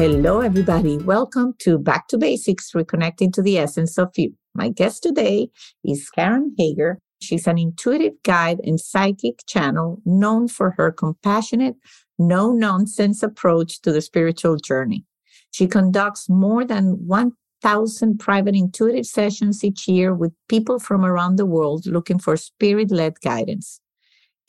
Hello, 0.00 0.40
everybody. 0.40 0.96
Welcome 0.96 1.52
to 1.58 1.78
Back 1.78 2.08
to 2.08 2.16
Basics, 2.16 2.72
Reconnecting 2.72 3.34
to 3.34 3.42
the 3.42 3.58
Essence 3.58 3.98
of 3.98 4.08
You. 4.16 4.32
My 4.54 4.70
guest 4.70 5.02
today 5.02 5.50
is 5.84 6.08
Karen 6.08 6.54
Hager. 6.56 7.00
She's 7.20 7.46
an 7.46 7.58
intuitive 7.58 8.14
guide 8.22 8.60
and 8.64 8.80
psychic 8.80 9.40
channel 9.46 10.00
known 10.06 10.48
for 10.48 10.70
her 10.78 10.90
compassionate, 10.90 11.74
no 12.18 12.50
nonsense 12.50 13.22
approach 13.22 13.82
to 13.82 13.92
the 13.92 14.00
spiritual 14.00 14.56
journey. 14.56 15.04
She 15.50 15.66
conducts 15.66 16.30
more 16.30 16.64
than 16.64 17.06
1,000 17.06 18.16
private 18.16 18.54
intuitive 18.54 19.04
sessions 19.04 19.62
each 19.62 19.86
year 19.86 20.14
with 20.14 20.32
people 20.48 20.78
from 20.78 21.04
around 21.04 21.36
the 21.36 21.44
world 21.44 21.84
looking 21.84 22.18
for 22.18 22.38
spirit 22.38 22.90
led 22.90 23.20
guidance. 23.20 23.82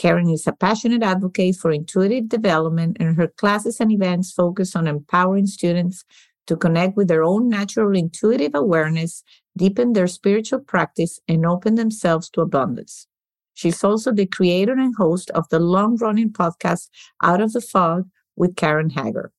Karen 0.01 0.31
is 0.31 0.47
a 0.47 0.51
passionate 0.51 1.03
advocate 1.03 1.57
for 1.57 1.71
intuitive 1.71 2.27
development, 2.27 2.97
and 2.99 3.15
her 3.17 3.27
classes 3.27 3.79
and 3.79 3.91
events 3.91 4.31
focus 4.31 4.75
on 4.75 4.87
empowering 4.87 5.45
students 5.45 6.03
to 6.47 6.57
connect 6.57 6.97
with 6.97 7.07
their 7.07 7.23
own 7.23 7.47
natural 7.47 7.95
intuitive 7.95 8.55
awareness, 8.55 9.23
deepen 9.55 9.93
their 9.93 10.07
spiritual 10.07 10.57
practice, 10.57 11.19
and 11.27 11.45
open 11.45 11.75
themselves 11.75 12.31
to 12.31 12.41
abundance. 12.41 13.05
She's 13.53 13.83
also 13.83 14.11
the 14.11 14.25
creator 14.25 14.73
and 14.73 14.95
host 14.95 15.29
of 15.35 15.47
the 15.49 15.59
long 15.59 15.97
running 15.97 16.31
podcast 16.31 16.89
Out 17.21 17.39
of 17.39 17.53
the 17.53 17.61
Fog 17.61 18.09
with 18.35 18.55
Karen 18.55 18.89
Hager. 18.89 19.31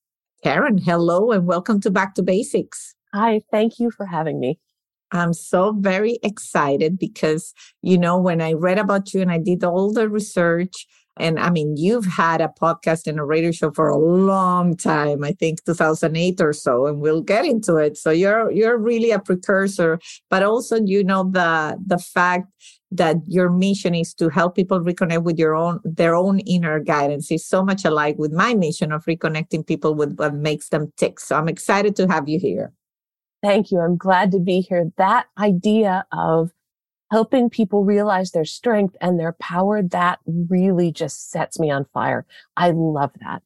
Karen, 0.45 0.79
hello 0.79 1.33
and 1.33 1.45
welcome 1.45 1.81
to 1.81 1.91
Back 1.91 2.15
to 2.15 2.23
Basics. 2.23 2.95
Hi, 3.13 3.43
thank 3.51 3.81
you 3.81 3.91
for 3.91 4.07
having 4.07 4.39
me. 4.39 4.61
I'm 5.13 5.33
so 5.35 5.73
very 5.79 6.19
excited 6.23 6.99
because, 6.99 7.55
you 7.83 7.99
know, 7.99 8.19
when 8.19 8.41
I 8.41 8.55
read 8.55 8.79
about 8.79 9.13
you 9.13 9.21
and 9.21 9.31
I 9.31 9.39
did 9.39 9.63
all 9.63 9.93
the 9.93 10.09
research, 10.09 10.87
and 11.19 11.39
I 11.39 11.51
mean, 11.51 11.77
you've 11.77 12.07
had 12.07 12.41
a 12.41 12.49
podcast 12.49 13.07
and 13.07 13.19
a 13.21 13.25
radio 13.25 13.51
show 13.53 13.71
for 13.71 13.89
a 13.89 13.99
long 13.99 14.77
time, 14.77 15.23
I 15.23 15.33
think 15.33 15.63
2008 15.65 16.41
or 16.41 16.55
so, 16.55 16.87
and 16.87 17.01
we'll 17.01 17.21
get 17.21 17.45
into 17.45 17.77
it. 17.77 17.99
So 17.99 18.11
you're 18.11 18.51
you're 18.51 18.79
really 18.79 19.11
a 19.11 19.19
precursor, 19.19 19.99
but 20.31 20.43
also 20.43 20.81
you 20.83 21.05
know 21.05 21.25
the 21.31 21.77
the 21.87 21.99
fact 21.99 22.47
that 22.93 23.17
your 23.27 23.51
mission 23.51 23.95
is 23.95 24.15
to 24.15 24.31
help 24.31 24.55
people 24.55 24.81
reconnect 24.81 25.23
with 25.25 25.39
your 25.39 25.55
own 25.55 25.81
their 25.85 26.15
own 26.15 26.41
inner 26.41 26.81
guidance 26.81 27.31
is 27.31 27.47
so 27.47 27.63
much 27.63 27.85
alike 27.85 28.17
with 28.19 28.33
my 28.33 28.55
mission 28.55 28.91
of 28.91 29.05
reconnecting 29.05 29.67
people 29.67 29.95
with 29.95 30.17
what 30.17 30.35
makes 30.35 30.71
them 30.71 30.93
tick. 30.97 31.21
So 31.21 31.37
I'm 31.37 31.49
excited 31.49 31.95
to 31.97 32.09
have 32.09 32.29
you 32.29 32.39
here. 32.39 32.73
Thank 33.43 33.71
you. 33.73 33.81
I'm 33.81 33.97
glad 33.97 34.31
to 34.33 34.39
be 34.39 34.61
here. 34.61 34.91
That 34.97 35.27
idea 35.37 36.07
of 36.13 36.53
helping 37.11 37.51
people 37.51 37.85
realize 37.85 38.31
their 38.31 38.45
strength 38.45 38.97
and 39.01 39.21
their 39.21 39.35
power, 39.35 39.83
that 39.83 40.19
really 40.49 40.91
just 40.91 41.31
sets 41.31 41.61
me 41.61 41.71
on 41.71 41.85
fire. 41.93 42.25
I 42.57 42.71
love 42.71 43.11
that. 43.21 43.43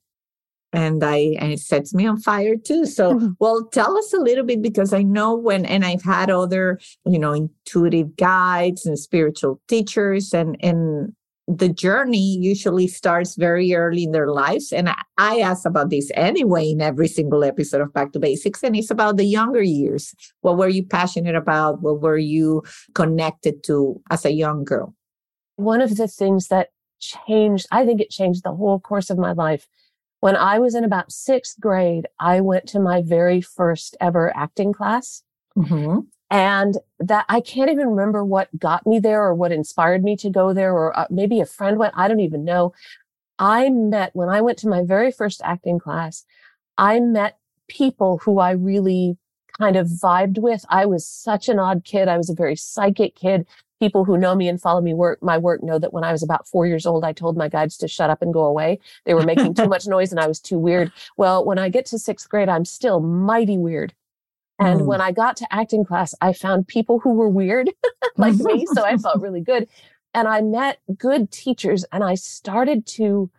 And 0.72 1.02
I 1.02 1.36
and 1.40 1.52
it 1.52 1.60
sets 1.60 1.94
me 1.94 2.06
on 2.06 2.20
fire 2.20 2.56
too. 2.56 2.86
So, 2.86 3.14
mm-hmm. 3.14 3.28
well, 3.40 3.64
tell 3.72 3.96
us 3.96 4.12
a 4.12 4.18
little 4.18 4.44
bit 4.44 4.62
because 4.62 4.92
I 4.92 5.02
know 5.02 5.34
when 5.34 5.64
and 5.64 5.84
I've 5.84 6.02
had 6.02 6.30
other, 6.30 6.78
you 7.06 7.18
know, 7.18 7.32
intuitive 7.32 8.16
guides 8.16 8.84
and 8.84 8.98
spiritual 8.98 9.60
teachers 9.68 10.34
and 10.34 10.56
and 10.62 11.14
the 11.48 11.68
journey 11.68 12.36
usually 12.38 12.88
starts 12.88 13.36
very 13.36 13.74
early 13.74 14.04
in 14.04 14.12
their 14.12 14.30
lives. 14.30 14.72
And 14.72 14.88
I, 14.88 15.00
I 15.16 15.38
ask 15.40 15.64
about 15.64 15.90
this 15.90 16.10
anyway 16.14 16.70
in 16.70 16.80
every 16.80 17.06
single 17.08 17.44
episode 17.44 17.80
of 17.80 17.92
Back 17.92 18.12
to 18.12 18.18
Basics. 18.18 18.62
And 18.64 18.74
it's 18.74 18.90
about 18.90 19.16
the 19.16 19.24
younger 19.24 19.62
years. 19.62 20.14
What 20.40 20.58
were 20.58 20.68
you 20.68 20.84
passionate 20.84 21.36
about? 21.36 21.82
What 21.82 22.00
were 22.00 22.18
you 22.18 22.64
connected 22.94 23.62
to 23.64 24.00
as 24.10 24.24
a 24.24 24.32
young 24.32 24.64
girl? 24.64 24.94
One 25.54 25.80
of 25.80 25.96
the 25.96 26.08
things 26.08 26.48
that 26.48 26.70
changed, 27.00 27.66
I 27.70 27.86
think 27.86 28.00
it 28.00 28.10
changed 28.10 28.42
the 28.42 28.54
whole 28.54 28.80
course 28.80 29.08
of 29.08 29.18
my 29.18 29.32
life. 29.32 29.68
When 30.20 30.34
I 30.34 30.58
was 30.58 30.74
in 30.74 30.82
about 30.82 31.12
sixth 31.12 31.60
grade, 31.60 32.08
I 32.18 32.40
went 32.40 32.66
to 32.68 32.80
my 32.80 33.02
very 33.02 33.40
first 33.40 33.96
ever 34.00 34.36
acting 34.36 34.72
class. 34.72 35.22
Mm-hmm. 35.56 36.00
And 36.30 36.78
that 36.98 37.24
I 37.28 37.40
can't 37.40 37.70
even 37.70 37.88
remember 37.88 38.24
what 38.24 38.58
got 38.58 38.86
me 38.86 38.98
there 38.98 39.22
or 39.22 39.34
what 39.34 39.52
inspired 39.52 40.02
me 40.02 40.16
to 40.16 40.30
go 40.30 40.52
there, 40.52 40.72
or 40.72 40.98
uh, 40.98 41.06
maybe 41.08 41.40
a 41.40 41.46
friend 41.46 41.78
went. 41.78 41.94
I 41.96 42.08
don't 42.08 42.20
even 42.20 42.44
know. 42.44 42.72
I 43.38 43.68
met 43.70 44.10
when 44.14 44.28
I 44.28 44.40
went 44.40 44.58
to 44.58 44.68
my 44.68 44.82
very 44.82 45.12
first 45.12 45.40
acting 45.44 45.78
class, 45.78 46.24
I 46.78 47.00
met 47.00 47.38
people 47.68 48.18
who 48.18 48.38
I 48.38 48.52
really 48.52 49.18
kind 49.58 49.76
of 49.76 49.86
vibed 49.86 50.38
with. 50.38 50.64
I 50.68 50.86
was 50.86 51.06
such 51.06 51.48
an 51.48 51.58
odd 51.58 51.84
kid. 51.84 52.08
I 52.08 52.16
was 52.16 52.30
a 52.30 52.34
very 52.34 52.56
psychic 52.56 53.14
kid. 53.14 53.46
People 53.80 54.04
who 54.04 54.16
know 54.16 54.34
me 54.34 54.48
and 54.48 54.60
follow 54.60 54.80
me 54.80 54.94
work, 54.94 55.22
my 55.22 55.36
work 55.36 55.62
know 55.62 55.78
that 55.78 55.92
when 55.92 56.04
I 56.04 56.12
was 56.12 56.22
about 56.22 56.48
four 56.48 56.66
years 56.66 56.86
old, 56.86 57.04
I 57.04 57.12
told 57.12 57.36
my 57.36 57.48
guides 57.48 57.76
to 57.78 57.88
shut 57.88 58.08
up 58.08 58.22
and 58.22 58.32
go 58.32 58.44
away. 58.44 58.78
They 59.04 59.14
were 59.14 59.22
making 59.22 59.54
too 59.54 59.68
much 59.68 59.86
noise 59.86 60.12
and 60.12 60.20
I 60.20 60.26
was 60.26 60.40
too 60.40 60.58
weird. 60.58 60.92
Well, 61.16 61.44
when 61.44 61.58
I 61.58 61.68
get 61.68 61.86
to 61.86 61.98
sixth 61.98 62.28
grade, 62.28 62.48
I'm 62.48 62.64
still 62.64 63.00
mighty 63.00 63.58
weird. 63.58 63.94
And 64.58 64.82
mm. 64.82 64.86
when 64.86 65.00
I 65.00 65.12
got 65.12 65.36
to 65.38 65.52
acting 65.52 65.84
class, 65.84 66.14
I 66.20 66.32
found 66.32 66.68
people 66.68 66.98
who 67.00 67.12
were 67.12 67.28
weird 67.28 67.70
like 68.16 68.34
me. 68.36 68.66
So 68.72 68.84
I 68.84 68.96
felt 68.96 69.20
really 69.20 69.40
good. 69.40 69.68
And 70.14 70.26
I 70.26 70.40
met 70.40 70.78
good 70.96 71.30
teachers 71.30 71.84
and 71.92 72.02
I 72.02 72.14
started 72.14 72.86
to 72.86 73.30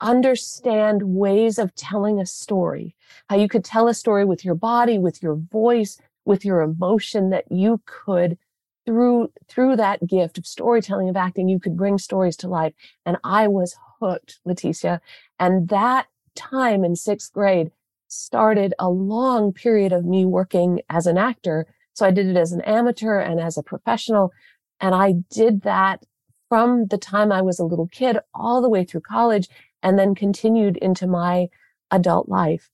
understand 0.00 1.02
ways 1.02 1.58
of 1.58 1.74
telling 1.74 2.20
a 2.20 2.26
story, 2.26 2.94
how 3.28 3.36
you 3.36 3.48
could 3.48 3.64
tell 3.64 3.88
a 3.88 3.94
story 3.94 4.24
with 4.24 4.44
your 4.44 4.54
body, 4.54 4.98
with 4.98 5.22
your 5.22 5.34
voice, 5.34 5.98
with 6.24 6.44
your 6.44 6.60
emotion 6.60 7.30
that 7.30 7.50
you 7.50 7.80
could 7.86 8.38
through, 8.84 9.32
through 9.48 9.76
that 9.76 10.06
gift 10.06 10.38
of 10.38 10.46
storytelling, 10.46 11.08
of 11.08 11.16
acting, 11.16 11.48
you 11.48 11.58
could 11.58 11.76
bring 11.76 11.98
stories 11.98 12.36
to 12.36 12.48
life. 12.48 12.72
And 13.04 13.16
I 13.24 13.48
was 13.48 13.76
hooked, 14.00 14.38
Leticia. 14.46 15.00
And 15.40 15.68
that 15.68 16.06
time 16.36 16.84
in 16.84 16.94
sixth 16.94 17.32
grade, 17.32 17.72
started 18.08 18.74
a 18.78 18.88
long 18.88 19.52
period 19.52 19.92
of 19.92 20.04
me 20.04 20.24
working 20.24 20.80
as 20.88 21.06
an 21.06 21.18
actor. 21.18 21.66
So 21.94 22.06
I 22.06 22.10
did 22.10 22.26
it 22.26 22.36
as 22.36 22.52
an 22.52 22.60
amateur 22.62 23.18
and 23.18 23.40
as 23.40 23.56
a 23.56 23.62
professional. 23.62 24.32
And 24.80 24.94
I 24.94 25.14
did 25.30 25.62
that 25.62 26.04
from 26.48 26.86
the 26.86 26.98
time 26.98 27.32
I 27.32 27.42
was 27.42 27.58
a 27.58 27.64
little 27.64 27.88
kid 27.88 28.18
all 28.34 28.62
the 28.62 28.68
way 28.68 28.84
through 28.84 29.00
college 29.00 29.48
and 29.82 29.98
then 29.98 30.14
continued 30.14 30.76
into 30.76 31.06
my 31.06 31.48
adult 31.90 32.28
life. 32.28 32.70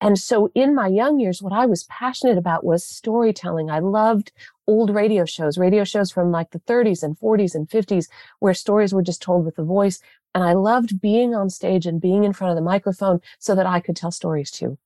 And 0.00 0.18
so 0.18 0.50
in 0.54 0.74
my 0.74 0.88
young 0.88 1.18
years, 1.20 1.42
what 1.42 1.54
I 1.54 1.64
was 1.64 1.84
passionate 1.84 2.36
about 2.36 2.64
was 2.64 2.84
storytelling. 2.84 3.70
I 3.70 3.78
loved 3.78 4.30
old 4.66 4.90
radio 4.90 5.24
shows, 5.24 5.56
radio 5.56 5.84
shows 5.84 6.10
from 6.10 6.30
like 6.30 6.50
the 6.50 6.60
30s 6.60 7.02
and 7.02 7.18
40s 7.18 7.54
and 7.54 7.68
50s, 7.68 8.06
where 8.38 8.52
stories 8.52 8.92
were 8.92 9.02
just 9.02 9.22
told 9.22 9.46
with 9.46 9.58
a 9.58 9.64
voice. 9.64 10.00
And 10.36 10.44
I 10.44 10.52
loved 10.52 11.00
being 11.00 11.34
on 11.34 11.48
stage 11.48 11.86
and 11.86 11.98
being 11.98 12.22
in 12.22 12.34
front 12.34 12.50
of 12.50 12.56
the 12.56 12.70
microphone 12.70 13.20
so 13.38 13.54
that 13.54 13.64
I 13.64 13.80
could 13.80 13.96
tell 13.96 14.10
stories 14.10 14.50
too. 14.50 14.76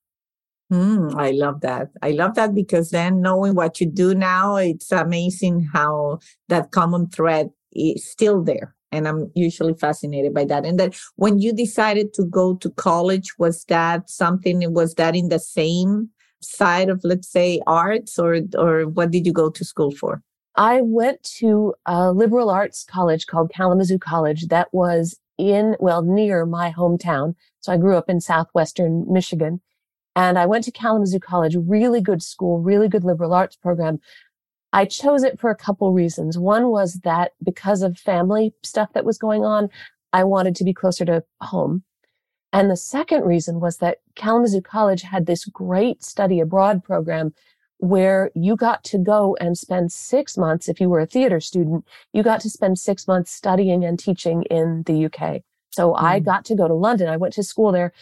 Mm, 0.72 1.16
I 1.16 1.32
love 1.32 1.62
that. 1.62 1.88
I 2.02 2.12
love 2.12 2.36
that 2.36 2.54
because 2.54 2.90
then 2.90 3.20
knowing 3.20 3.56
what 3.56 3.80
you 3.80 3.88
do 3.88 4.14
now, 4.14 4.54
it's 4.54 4.92
amazing 4.92 5.68
how 5.72 6.20
that 6.46 6.70
common 6.70 7.08
thread 7.08 7.50
is 7.72 8.08
still 8.08 8.44
there. 8.44 8.76
And 8.92 9.08
I'm 9.08 9.32
usually 9.34 9.74
fascinated 9.74 10.32
by 10.34 10.44
that. 10.44 10.64
And 10.64 10.78
then 10.78 10.92
when 11.16 11.40
you 11.40 11.52
decided 11.52 12.14
to 12.14 12.24
go 12.26 12.54
to 12.54 12.70
college, 12.70 13.36
was 13.36 13.64
that 13.64 14.08
something, 14.08 14.72
was 14.72 14.94
that 14.94 15.16
in 15.16 15.30
the 15.30 15.40
same 15.40 16.10
side 16.40 16.88
of, 16.88 17.00
let's 17.02 17.28
say, 17.28 17.60
arts 17.66 18.20
or, 18.20 18.38
or 18.56 18.86
what 18.86 19.10
did 19.10 19.26
you 19.26 19.32
go 19.32 19.50
to 19.50 19.64
school 19.64 19.90
for? 19.90 20.22
I 20.54 20.80
went 20.82 21.24
to 21.38 21.74
a 21.86 22.12
liberal 22.12 22.50
arts 22.50 22.84
college 22.84 23.26
called 23.26 23.50
Kalamazoo 23.52 23.98
College 23.98 24.46
that 24.46 24.68
was 24.72 25.18
in, 25.48 25.76
well, 25.80 26.02
near 26.02 26.44
my 26.46 26.72
hometown. 26.72 27.34
So 27.60 27.72
I 27.72 27.76
grew 27.76 27.96
up 27.96 28.08
in 28.08 28.20
southwestern 28.20 29.06
Michigan. 29.10 29.60
And 30.16 30.38
I 30.38 30.46
went 30.46 30.64
to 30.64 30.72
Kalamazoo 30.72 31.20
College, 31.20 31.56
really 31.56 32.00
good 32.00 32.22
school, 32.22 32.60
really 32.60 32.88
good 32.88 33.04
liberal 33.04 33.32
arts 33.32 33.56
program. 33.56 34.00
I 34.72 34.84
chose 34.84 35.22
it 35.22 35.38
for 35.40 35.50
a 35.50 35.56
couple 35.56 35.92
reasons. 35.92 36.38
One 36.38 36.68
was 36.68 37.00
that 37.04 37.32
because 37.42 37.82
of 37.82 37.98
family 37.98 38.54
stuff 38.62 38.92
that 38.92 39.04
was 39.04 39.18
going 39.18 39.44
on, 39.44 39.68
I 40.12 40.24
wanted 40.24 40.56
to 40.56 40.64
be 40.64 40.74
closer 40.74 41.04
to 41.04 41.24
home. 41.40 41.84
And 42.52 42.70
the 42.70 42.76
second 42.76 43.22
reason 43.22 43.60
was 43.60 43.78
that 43.78 43.98
Kalamazoo 44.16 44.60
College 44.60 45.02
had 45.02 45.26
this 45.26 45.44
great 45.44 46.02
study 46.04 46.40
abroad 46.40 46.82
program 46.82 47.32
where 47.80 48.30
you 48.34 48.56
got 48.56 48.84
to 48.84 48.98
go 48.98 49.36
and 49.40 49.56
spend 49.56 49.90
six 49.90 50.36
months, 50.36 50.68
if 50.68 50.80
you 50.80 50.88
were 50.88 51.00
a 51.00 51.06
theater 51.06 51.40
student, 51.40 51.86
you 52.12 52.22
got 52.22 52.40
to 52.40 52.50
spend 52.50 52.78
six 52.78 53.08
months 53.08 53.32
studying 53.32 53.84
and 53.84 53.98
teaching 53.98 54.42
in 54.44 54.82
the 54.84 55.06
UK. 55.06 55.42
So 55.70 55.92
mm. 55.92 56.02
I 56.02 56.20
got 56.20 56.44
to 56.46 56.54
go 56.54 56.68
to 56.68 56.74
London. 56.74 57.08
I 57.08 57.16
went 57.16 57.34
to 57.34 57.42
school 57.42 57.72
there, 57.72 57.92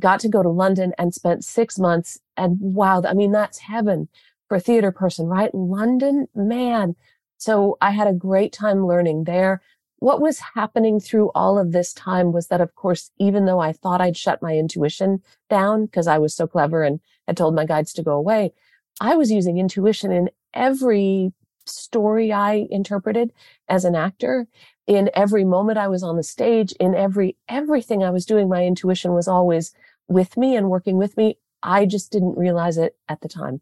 got 0.00 0.20
to 0.20 0.28
go 0.28 0.42
to 0.42 0.48
London 0.48 0.92
and 0.98 1.14
spent 1.14 1.44
six 1.44 1.78
months. 1.78 2.18
And 2.36 2.58
wow, 2.60 3.02
I 3.06 3.12
mean, 3.12 3.32
that's 3.32 3.58
heaven 3.58 4.08
for 4.48 4.56
a 4.56 4.60
theater 4.60 4.90
person, 4.90 5.26
right? 5.26 5.54
London, 5.54 6.28
man. 6.34 6.96
So 7.36 7.76
I 7.80 7.90
had 7.90 8.08
a 8.08 8.14
great 8.14 8.52
time 8.52 8.86
learning 8.86 9.24
there. 9.24 9.60
What 9.98 10.20
was 10.20 10.38
happening 10.54 11.00
through 11.00 11.30
all 11.34 11.58
of 11.58 11.72
this 11.72 11.92
time 11.92 12.32
was 12.32 12.48
that, 12.48 12.60
of 12.60 12.74
course, 12.74 13.10
even 13.18 13.44
though 13.44 13.60
I 13.60 13.72
thought 13.72 14.00
I'd 14.00 14.16
shut 14.16 14.42
my 14.42 14.56
intuition 14.56 15.22
down 15.50 15.86
because 15.86 16.06
I 16.06 16.18
was 16.18 16.34
so 16.34 16.46
clever 16.46 16.82
and 16.82 17.00
had 17.26 17.36
told 17.36 17.54
my 17.54 17.66
guides 17.66 17.92
to 17.94 18.02
go 18.02 18.12
away, 18.12 18.52
I 19.00 19.16
was 19.16 19.30
using 19.30 19.58
intuition 19.58 20.12
in 20.12 20.30
every 20.54 21.32
story 21.66 22.32
I 22.32 22.66
interpreted 22.70 23.32
as 23.68 23.84
an 23.84 23.94
actor. 23.94 24.46
In 24.86 25.10
every 25.14 25.44
moment 25.44 25.78
I 25.78 25.88
was 25.88 26.02
on 26.02 26.16
the 26.16 26.22
stage, 26.22 26.72
in 26.78 26.94
every, 26.94 27.36
everything 27.48 28.04
I 28.04 28.10
was 28.10 28.24
doing, 28.24 28.48
my 28.48 28.64
intuition 28.64 29.12
was 29.12 29.26
always 29.28 29.72
with 30.08 30.36
me 30.36 30.56
and 30.56 30.70
working 30.70 30.96
with 30.96 31.16
me. 31.16 31.38
I 31.62 31.86
just 31.86 32.12
didn't 32.12 32.38
realize 32.38 32.78
it 32.78 32.96
at 33.08 33.20
the 33.20 33.28
time. 33.28 33.60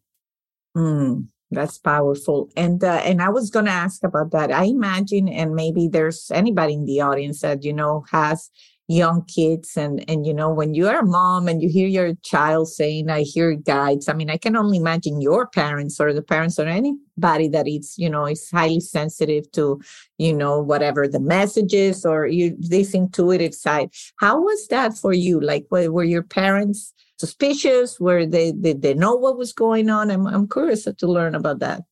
Mm, 0.76 1.28
that's 1.50 1.78
powerful. 1.78 2.50
And 2.56 2.82
uh, 2.84 3.00
and 3.04 3.22
I 3.22 3.30
was 3.30 3.50
going 3.50 3.64
to 3.66 3.70
ask 3.70 4.02
about 4.04 4.32
that. 4.32 4.52
I 4.52 4.64
imagine, 4.64 5.28
and 5.28 5.54
maybe 5.54 5.88
there's 5.88 6.30
anybody 6.30 6.75
in 6.75 6.84
the 6.84 7.00
audience 7.00 7.40
that 7.40 7.64
you 7.64 7.72
know 7.72 8.04
has 8.10 8.50
young 8.86 9.25
kids 9.25 9.78
and 9.78 10.04
and 10.10 10.26
you 10.26 10.34
know 10.34 10.50
when 10.50 10.75
you're 10.75 10.98
a 10.98 11.06
mom 11.06 11.48
and 11.48 11.62
you 11.62 11.70
hear 11.70 11.88
your 11.88 12.12
child 12.22 12.69
saying 12.69 13.08
i 13.08 13.22
hear 13.22 13.54
guides 13.54 14.10
i 14.10 14.12
mean 14.12 14.28
i 14.28 14.36
can 14.36 14.56
only 14.56 14.76
imagine 14.76 15.22
your 15.22 15.46
parents 15.46 15.98
or 15.98 16.12
the 16.12 16.20
parents 16.20 16.58
or 16.58 16.66
anybody 16.66 17.48
that 17.48 17.66
is 17.66 17.94
you 17.96 18.10
know 18.10 18.26
is 18.26 18.50
highly 18.50 18.81
sensitive 18.81 19.50
to 19.52 19.81
you 20.19 20.34
know 20.34 20.60
whatever 20.60 21.08
the 21.08 21.19
messages 21.19 22.04
or 22.04 22.26
you 22.26 22.54
this 22.58 22.92
intuitive 22.92 23.54
side 23.54 23.88
how 24.20 24.40
was 24.40 24.66
that 24.69 24.96
for 24.96 25.12
you? 25.12 25.40
Like 25.40 25.66
were, 25.70 25.90
were 25.90 26.04
your 26.04 26.22
parents 26.22 26.92
suspicious? 27.19 27.98
Were 28.00 28.26
they 28.26 28.52
did 28.52 28.82
they 28.82 28.94
know 28.94 29.14
what 29.14 29.38
was 29.38 29.52
going 29.52 29.90
on? 29.90 30.10
I'm, 30.10 30.26
I'm 30.26 30.48
curious 30.48 30.84
to 30.84 31.06
learn 31.06 31.34
about 31.34 31.58
that. 31.60 31.82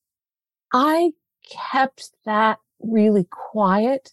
I 0.73 1.13
kept 1.51 2.11
that 2.25 2.59
really 2.81 3.27
quiet 3.31 4.11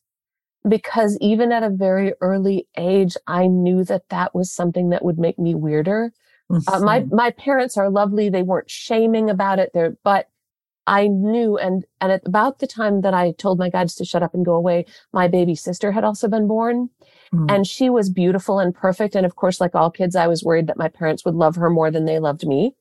because 0.69 1.17
even 1.19 1.51
at 1.51 1.63
a 1.63 1.69
very 1.69 2.13
early 2.21 2.67
age, 2.77 3.15
I 3.27 3.47
knew 3.47 3.83
that 3.85 4.09
that 4.09 4.33
was 4.33 4.51
something 4.51 4.89
that 4.89 5.03
would 5.03 5.17
make 5.17 5.39
me 5.39 5.55
weirder. 5.55 6.13
Mm-hmm. 6.51 6.73
Uh, 6.73 6.79
my, 6.79 7.01
mm-hmm. 7.01 7.15
my 7.15 7.31
parents 7.31 7.77
are 7.77 7.89
lovely. 7.89 8.29
They 8.29 8.43
weren't 8.43 8.69
shaming 8.69 9.29
about 9.29 9.59
it 9.59 9.71
there, 9.73 9.95
but 10.03 10.29
I 10.87 11.07
knew 11.07 11.55
and, 11.57 11.85
and 12.01 12.11
at 12.11 12.25
about 12.25 12.59
the 12.59 12.67
time 12.67 13.01
that 13.01 13.13
I 13.13 13.33
told 13.33 13.59
my 13.59 13.69
guides 13.69 13.93
to 13.95 14.05
shut 14.05 14.23
up 14.23 14.33
and 14.33 14.43
go 14.43 14.55
away, 14.55 14.85
my 15.13 15.27
baby 15.27 15.53
sister 15.53 15.91
had 15.91 16.03
also 16.03 16.27
been 16.27 16.47
born 16.47 16.89
mm-hmm. 17.31 17.45
and 17.47 17.67
she 17.67 17.91
was 17.91 18.09
beautiful 18.09 18.57
and 18.57 18.73
perfect. 18.73 19.15
And 19.15 19.25
of 19.25 19.35
course, 19.35 19.61
like 19.61 19.75
all 19.75 19.91
kids, 19.91 20.15
I 20.15 20.27
was 20.27 20.43
worried 20.43 20.65
that 20.67 20.77
my 20.77 20.87
parents 20.87 21.23
would 21.25 21.35
love 21.35 21.55
her 21.57 21.69
more 21.69 21.91
than 21.91 22.05
they 22.05 22.17
loved 22.17 22.47
me 22.47 22.75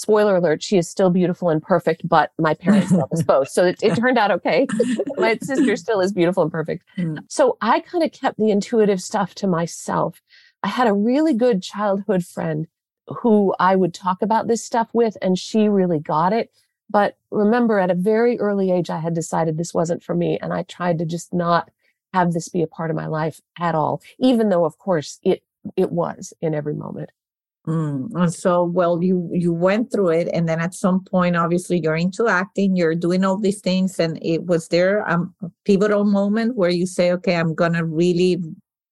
spoiler 0.00 0.36
alert, 0.36 0.62
she 0.62 0.78
is 0.78 0.88
still 0.88 1.10
beautiful 1.10 1.50
and 1.50 1.62
perfect, 1.62 2.08
but 2.08 2.32
my 2.38 2.54
parents 2.54 2.90
love 2.90 3.12
us 3.12 3.22
both. 3.26 3.50
So 3.50 3.66
it, 3.66 3.78
it, 3.82 3.96
turned 3.96 4.16
out 4.16 4.30
okay. 4.30 4.66
my 5.18 5.36
sister 5.42 5.76
still 5.76 6.00
is 6.00 6.12
beautiful 6.12 6.42
and 6.42 6.50
perfect. 6.50 6.84
Mm. 6.96 7.18
So 7.28 7.58
I 7.60 7.80
kind 7.80 8.02
of 8.02 8.10
kept 8.10 8.38
the 8.38 8.50
intuitive 8.50 9.02
stuff 9.02 9.34
to 9.36 9.46
myself. 9.46 10.22
I 10.62 10.68
had 10.68 10.86
a 10.86 10.94
really 10.94 11.34
good 11.34 11.62
childhood 11.62 12.24
friend 12.24 12.66
who 13.08 13.54
I 13.60 13.76
would 13.76 13.92
talk 13.92 14.22
about 14.22 14.48
this 14.48 14.64
stuff 14.64 14.88
with, 14.94 15.18
and 15.20 15.38
she 15.38 15.68
really 15.68 15.98
got 15.98 16.32
it. 16.32 16.50
But 16.88 17.18
remember, 17.30 17.78
at 17.78 17.90
a 17.90 17.94
very 17.94 18.38
early 18.38 18.70
age, 18.70 18.88
I 18.88 19.00
had 19.00 19.14
decided 19.14 19.58
this 19.58 19.74
wasn't 19.74 20.02
for 20.02 20.14
me, 20.14 20.38
and 20.40 20.52
I 20.52 20.62
tried 20.62 20.98
to 21.00 21.04
just 21.04 21.34
not 21.34 21.70
have 22.14 22.32
this 22.32 22.48
be 22.48 22.62
a 22.62 22.66
part 22.66 22.90
of 22.90 22.96
my 22.96 23.06
life 23.06 23.40
at 23.58 23.74
all, 23.74 24.00
even 24.18 24.48
though, 24.48 24.64
of 24.64 24.78
course, 24.78 25.18
it 25.22 25.42
it 25.76 25.92
was 25.92 26.32
in 26.40 26.54
every 26.54 26.74
moment. 26.74 27.10
Mm. 27.70 28.08
And 28.16 28.34
so, 28.34 28.64
well, 28.64 29.00
you 29.00 29.30
you 29.32 29.52
went 29.52 29.92
through 29.92 30.10
it, 30.10 30.28
and 30.32 30.48
then 30.48 30.58
at 30.60 30.74
some 30.74 31.04
point, 31.04 31.36
obviously, 31.36 31.78
you're 31.78 31.94
into 31.94 32.26
acting. 32.26 32.74
You're 32.74 32.96
doing 32.96 33.24
all 33.24 33.38
these 33.38 33.60
things, 33.60 34.00
and 34.00 34.18
it 34.22 34.46
was 34.46 34.68
there 34.68 35.08
um, 35.08 35.32
a 35.40 35.50
pivotal 35.64 36.04
moment 36.04 36.56
where 36.56 36.70
you 36.70 36.84
say, 36.84 37.12
"Okay, 37.12 37.36
I'm 37.36 37.54
gonna 37.54 37.84
really 37.84 38.42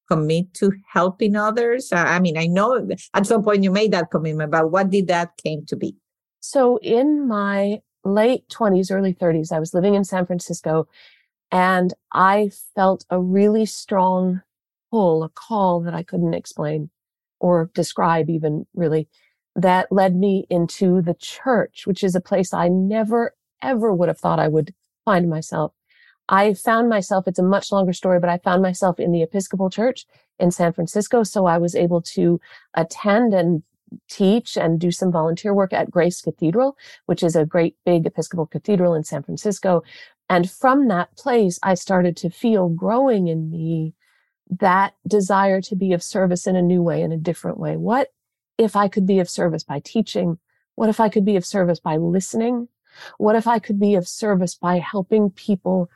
commit 0.08 0.54
to 0.54 0.70
helping 0.92 1.34
others." 1.34 1.88
I 1.92 2.20
mean, 2.20 2.38
I 2.38 2.46
know 2.46 2.88
at 3.14 3.26
some 3.26 3.42
point 3.42 3.64
you 3.64 3.72
made 3.72 3.90
that 3.92 4.12
commitment, 4.12 4.52
but 4.52 4.70
what 4.70 4.90
did 4.90 5.08
that 5.08 5.36
came 5.42 5.66
to 5.66 5.76
be? 5.76 5.96
So, 6.38 6.78
in 6.80 7.26
my 7.26 7.80
late 8.04 8.48
20s, 8.48 8.92
early 8.92 9.12
30s, 9.12 9.50
I 9.50 9.58
was 9.58 9.75
living 9.75 9.94
in 9.94 10.04
San 10.04 10.25
Francisco, 10.25 10.86
and 11.50 11.94
I 12.12 12.50
felt 12.76 13.04
a 13.10 13.20
really 13.20 13.66
strong 13.66 14.42
pull, 14.92 15.25
a 15.25 15.28
call 15.30 15.80
that 15.80 15.94
I 15.94 16.04
couldn't 16.04 16.34
explain 16.34 16.90
or 17.40 17.70
describe 17.75 18.29
even 18.31 18.67
really 18.75 19.08
that 19.56 19.90
led 19.90 20.14
me 20.14 20.46
into 20.49 21.02
the 21.02 21.14
church, 21.14 21.87
which 21.87 22.05
is 22.05 22.14
a 22.14 22.20
place 22.20 22.52
I 22.55 22.69
never 22.69 23.35
ever 23.61 23.93
would 23.93 24.08
have 24.08 24.19
thought 24.19 24.38
I 24.38 24.49
would 24.49 24.73
find 25.05 25.29
myself. 25.29 25.73
I 26.29 26.55
found 26.55 26.88
myself, 26.88 27.26
it's 27.26 27.38
a 27.38 27.43
much 27.43 27.73
longer 27.73 27.93
story, 27.93 28.20
but 28.20 28.31
I 28.31 28.38
found 28.38 28.62
myself 28.62 29.00
in 29.00 29.12
the 29.12 29.23
Episcopal 29.23 29.70
Church 29.70 30.05
in 30.38 30.50
San 30.50 30.73
Francisco. 30.73 31.23
So 31.23 31.46
I 31.46 31.58
was 31.58 31.75
able 31.75 32.02
to 32.02 32.40
attend 32.75 33.32
and 33.32 33.62
teach 34.08 34.56
and 34.56 34.79
do 34.79 34.90
some 34.90 35.11
volunteer 35.11 35.55
work 35.55 35.73
at 35.73 35.90
Grace 35.90 36.20
Cathedral, 36.20 36.76
which 37.06 37.23
is 37.23 37.35
a 37.35 37.46
great 37.46 37.76
big 37.87 38.06
Episcopal 38.06 38.46
cathedral 38.46 38.94
in 38.94 39.05
San 39.05 39.23
Francisco. 39.23 39.82
And 40.29 40.50
from 40.50 40.88
that 40.88 41.17
place, 41.17 41.58
I 41.62 41.75
started 41.75 42.17
to 42.19 42.31
feel 42.31 42.69
growing 42.69 43.29
in 43.29 43.50
me 43.50 43.94
that 44.50 44.95
desire 45.06 45.61
to 45.62 45.77
be 45.77 45.93
of 45.93 46.03
service 46.03 46.47
in 46.47 46.56
a 46.56 46.62
new 46.62 46.83
way, 46.83 47.03
in 47.03 47.12
a 47.12 47.17
different 47.17 47.59
way. 47.59 47.77
What 47.77 48.09
if 48.56 48.77
I 48.77 48.89
could 48.89 49.06
be 49.06 49.19
of 49.19 49.29
service 49.29 49.62
by 49.62 49.81
teaching? 49.81 50.39
What 50.75 50.89
if 50.89 51.00
I 51.00 51.09
could 51.09 51.25
be 51.25 51.37
of 51.37 51.45
service 51.45 51.81
by 51.81 51.97
listening? 51.97 52.69
What 53.19 53.37
if 53.37 53.47
I 53.47 53.59
could 53.59 53.79
be 53.79 53.95
of 53.95 54.09
service 54.09 54.55
by 54.55 54.79
helping 54.79 55.31
people 55.31 55.91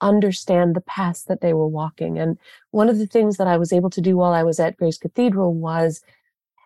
understand 0.00 0.74
the 0.74 0.80
path 0.80 1.24
that 1.26 1.40
they 1.40 1.52
were 1.52 1.68
walking? 1.68 2.18
And 2.18 2.38
one 2.70 2.88
of 2.88 2.98
the 2.98 3.06
things 3.06 3.36
that 3.36 3.46
I 3.46 3.56
was 3.56 3.72
able 3.72 3.90
to 3.90 4.00
do 4.00 4.16
while 4.16 4.32
I 4.32 4.42
was 4.42 4.58
at 4.58 4.76
Grace 4.76 4.98
Cathedral 4.98 5.54
was 5.54 6.02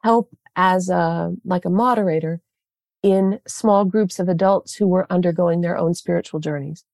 help 0.03 0.31
as 0.57 0.89
a, 0.89 1.35
like 1.45 1.65
a 1.65 1.71
moderator 1.71 2.41
in 3.03 3.41
small 3.47 3.85
groups 3.85 4.19
of 4.19 4.29
adults 4.29 4.75
who 4.75 4.87
were 4.87 5.11
undergoing 5.11 5.61
their 5.61 5.77
own 5.77 5.95
spiritual 5.95 6.41
journeys. 6.41 6.85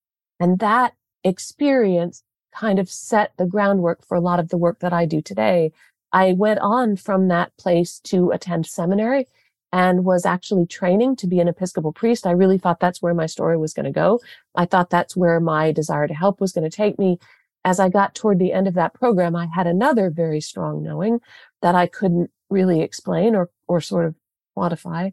And 0.41 0.59
that 0.61 0.95
experience 1.25 2.23
kind 2.59 2.79
of 2.79 2.91
set 2.91 3.33
the 3.37 3.47
groundwork 3.47 4.05
for 4.05 4.17
a 4.17 4.21
lot 4.21 4.41
of 4.41 4.49
the 4.49 4.57
work 4.57 4.81
that 4.81 4.93
I 4.93 5.07
do 5.07 5.23
today. 5.23 5.73
I 6.13 6.33
went 6.33 6.61
on 6.61 6.97
from 6.97 7.29
that 7.29 7.57
place 7.57 8.01
to 8.05 8.31
attend 8.31 8.67
seminary 8.67 9.27
and 9.73 10.05
was 10.05 10.25
actually 10.25 10.67
training 10.67 11.17
to 11.17 11.27
be 11.27 11.41
an 11.41 11.49
Episcopal 11.49 11.93
priest. 11.93 12.27
I 12.27 12.31
really 12.31 12.59
thought 12.59 12.81
that's 12.81 13.03
where 13.03 13.15
my 13.15 13.27
story 13.27 13.57
was 13.59 13.75
going 13.75 13.85
to 13.85 13.93
go. 13.93 14.21
I 14.55 14.65
thought 14.65 14.91
that's 14.91 15.17
where 15.17 15.39
my 15.41 15.73
desire 15.73 16.09
to 16.09 16.15
help 16.15 16.41
was 16.41 16.53
going 16.53 16.69
to 16.69 16.75
take 16.75 16.99
me. 16.99 17.19
As 17.65 17.79
I 17.79 17.91
got 17.91 18.15
toward 18.15 18.39
the 18.39 18.53
end 18.53 18.67
of 18.67 18.75
that 18.75 18.95
program, 18.95 19.37
I 19.37 19.49
had 19.55 19.67
another 19.67 20.11
very 20.11 20.41
strong 20.41 20.83
knowing 20.83 21.21
that 21.61 21.75
I 21.75 21.87
couldn't 21.87 22.31
really 22.49 22.81
explain 22.81 23.35
or, 23.35 23.51
or 23.67 23.81
sort 23.81 24.07
of 24.07 24.15
quantify 24.57 25.13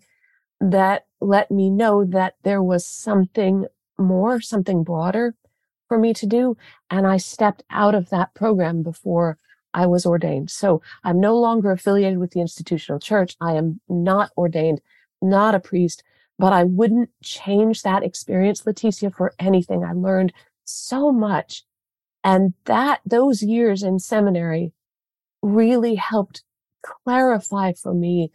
that 0.62 1.06
let 1.20 1.52
me 1.52 1.70
know 1.70 2.06
that 2.06 2.36
there 2.44 2.64
was 2.64 2.86
something 2.86 3.66
more, 3.98 4.40
something 4.40 4.84
broader 4.84 5.36
for 5.88 5.98
me 5.98 6.14
to 6.14 6.26
do. 6.26 6.58
And 6.90 7.06
I 7.08 7.18
stepped 7.18 7.64
out 7.70 7.96
of 7.96 8.10
that 8.10 8.34
program 8.34 8.84
before 8.84 9.38
I 9.74 9.86
was 9.86 10.06
ordained. 10.06 10.50
So 10.52 10.82
I'm 11.04 11.20
no 11.20 11.38
longer 11.38 11.72
affiliated 11.72 12.18
with 12.18 12.32
the 12.32 12.40
institutional 12.40 13.00
church. 13.00 13.36
I 13.42 13.54
am 13.54 13.82
not 13.90 14.32
ordained, 14.38 14.82
not 15.22 15.54
a 15.54 15.60
priest, 15.60 16.04
but 16.40 16.54
I 16.54 16.64
wouldn't 16.64 17.10
change 17.22 17.84
that 17.84 18.04
experience, 18.04 18.64
Leticia, 18.64 19.14
for 19.14 19.34
anything. 19.38 19.84
I 19.84 19.92
learned 19.92 20.34
so 20.64 21.12
much. 21.12 21.64
And 22.24 22.54
that, 22.66 23.02
those 23.06 23.44
years 23.44 23.84
in 23.84 24.00
seminary 24.00 24.74
really 25.42 25.96
helped 25.96 26.44
clarify 26.82 27.74
for 27.74 27.94
me 27.94 28.32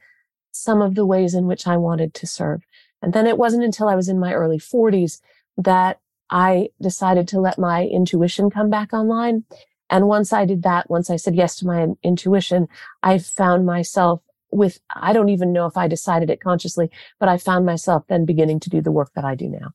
some 0.53 0.83
of 0.83 0.95
the 0.95 1.07
ways 1.07 1.35
in 1.35 1.47
which 1.47 1.67
I 1.67 1.77
wanted 1.77 2.15
to 2.15 2.27
serve. 2.27 2.63
And 3.03 3.13
then 3.13 3.27
it 3.27 3.39
wasn't 3.39 3.65
until 3.65 3.89
I 3.89 3.95
was 3.95 4.09
in 4.09 4.19
my 4.19 4.35
early 4.35 4.59
40s 4.59 5.21
that 5.57 6.01
I 6.31 6.69
decided 6.81 7.29
to 7.29 7.41
let 7.41 7.59
my 7.59 7.85
intuition 7.85 8.51
come 8.51 8.71
back 8.71 8.93
online. 8.93 9.45
And 9.91 10.07
once 10.07 10.33
I 10.33 10.45
did 10.45 10.63
that, 10.63 10.89
once 10.89 11.11
I 11.11 11.17
said 11.17 11.35
yes 11.35 11.57
to 11.57 11.67
my 11.67 11.89
intuition, 12.03 12.69
I 13.03 13.19
found 13.19 13.67
myself 13.67 14.23
with, 14.53 14.81
I 14.95 15.13
don't 15.13 15.29
even 15.29 15.53
know 15.53 15.67
if 15.67 15.77
I 15.77 15.89
decided 15.89 16.31
it 16.31 16.41
consciously, 16.41 16.91
but 17.19 17.29
I 17.29 17.39
found 17.39 17.67
myself 17.67 18.05
then 18.09 18.25
beginning 18.25 18.61
to 18.61 18.71
do 18.71 18.81
the 18.81 18.93
work 18.93 19.11
that 19.15 19.25
I 19.25 19.35
do 19.35 19.49
now. 19.49 19.71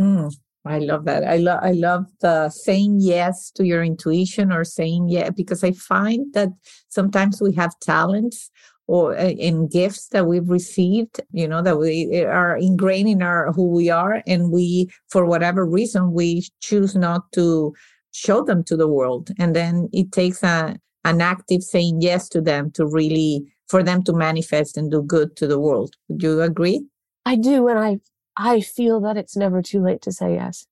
Mm, 0.00 0.34
I 0.64 0.78
love 0.78 1.04
that. 1.06 1.24
I 1.24 1.36
love, 1.36 1.60
I 1.62 1.72
love 1.72 2.06
the 2.20 2.50
saying 2.50 2.98
yes 3.00 3.50
to 3.52 3.64
your 3.64 3.82
intuition 3.82 4.52
or 4.52 4.64
saying 4.64 5.08
yeah, 5.08 5.30
because 5.30 5.64
I 5.64 5.72
find 5.72 6.32
that 6.34 6.50
sometimes 6.88 7.40
we 7.40 7.52
have 7.54 7.78
talents 7.80 8.50
or 8.92 9.16
uh, 9.16 9.24
in 9.24 9.68
gifts 9.68 10.08
that 10.08 10.26
we've 10.26 10.50
received, 10.50 11.18
you 11.32 11.48
know, 11.48 11.62
that 11.62 11.78
we 11.78 12.22
are 12.26 12.58
ingrained 12.58 13.08
in 13.08 13.22
our 13.22 13.50
who 13.52 13.66
we 13.66 13.88
are, 13.88 14.22
and 14.26 14.52
we, 14.52 14.90
for 15.08 15.24
whatever 15.24 15.64
reason, 15.64 16.12
we 16.12 16.44
choose 16.60 16.94
not 16.94 17.32
to 17.32 17.72
show 18.10 18.44
them 18.44 18.62
to 18.62 18.76
the 18.76 18.86
world, 18.86 19.30
and 19.38 19.56
then 19.56 19.88
it 19.94 20.12
takes 20.12 20.42
a 20.42 20.76
an 21.06 21.22
active 21.22 21.62
saying 21.62 22.02
yes 22.02 22.28
to 22.28 22.42
them 22.42 22.70
to 22.72 22.86
really 22.86 23.46
for 23.66 23.82
them 23.82 24.02
to 24.02 24.12
manifest 24.12 24.76
and 24.76 24.90
do 24.90 25.02
good 25.02 25.36
to 25.36 25.46
the 25.46 25.58
world. 25.58 25.94
Would 26.08 26.22
you 26.22 26.42
agree? 26.42 26.84
I 27.24 27.36
do, 27.36 27.68
and 27.68 27.78
I 27.78 28.00
I 28.36 28.60
feel 28.60 29.00
that 29.00 29.16
it's 29.16 29.38
never 29.38 29.62
too 29.62 29.82
late 29.82 30.02
to 30.02 30.12
say 30.12 30.34
yes. 30.34 30.66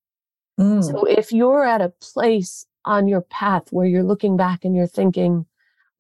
Mm. 0.61 0.85
So 0.85 1.05
if 1.07 1.33
you're 1.33 1.65
at 1.65 1.81
a 1.81 1.95
place 2.03 2.67
on 2.85 3.09
your 3.09 3.23
path 3.23 3.69
where 3.71 3.87
you're 3.87 4.11
looking 4.12 4.37
back 4.37 4.62
and 4.62 4.77
you're 4.77 4.87
thinking, 4.87 5.47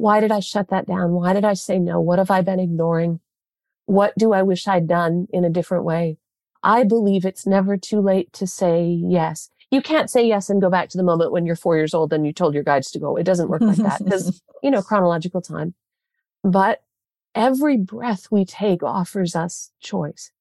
why 0.00 0.20
did 0.20 0.32
I 0.32 0.40
shut 0.40 0.68
that 0.68 0.86
down? 0.86 1.12
Why 1.12 1.34
did 1.34 1.44
I 1.44 1.52
say 1.52 1.78
no? 1.78 2.00
What 2.00 2.18
have 2.18 2.30
I 2.30 2.40
been 2.40 2.58
ignoring? 2.58 3.20
What 3.84 4.14
do 4.16 4.32
I 4.32 4.42
wish 4.42 4.66
I'd 4.66 4.88
done 4.88 5.26
in 5.30 5.44
a 5.44 5.50
different 5.50 5.84
way? 5.84 6.16
I 6.62 6.84
believe 6.84 7.26
it's 7.26 7.46
never 7.46 7.76
too 7.76 8.00
late 8.00 8.32
to 8.34 8.46
say 8.46 8.84
yes. 8.84 9.50
You 9.70 9.82
can't 9.82 10.10
say 10.10 10.26
yes 10.26 10.48
and 10.48 10.60
go 10.60 10.70
back 10.70 10.88
to 10.88 10.96
the 10.96 11.04
moment 11.04 11.32
when 11.32 11.44
you're 11.44 11.54
four 11.54 11.76
years 11.76 11.92
old 11.92 12.14
and 12.14 12.26
you 12.26 12.32
told 12.32 12.54
your 12.54 12.62
guides 12.62 12.90
to 12.92 12.98
go. 12.98 13.16
It 13.16 13.24
doesn't 13.24 13.50
work 13.50 13.60
like 13.60 13.76
that 13.76 14.02
because, 14.02 14.40
you 14.62 14.70
know, 14.70 14.82
chronological 14.90 15.42
time. 15.42 15.74
But 16.42 16.82
every 17.34 17.76
breath 17.76 18.28
we 18.30 18.46
take 18.46 18.82
offers 18.82 19.36
us 19.36 19.70
choice. 19.80 20.32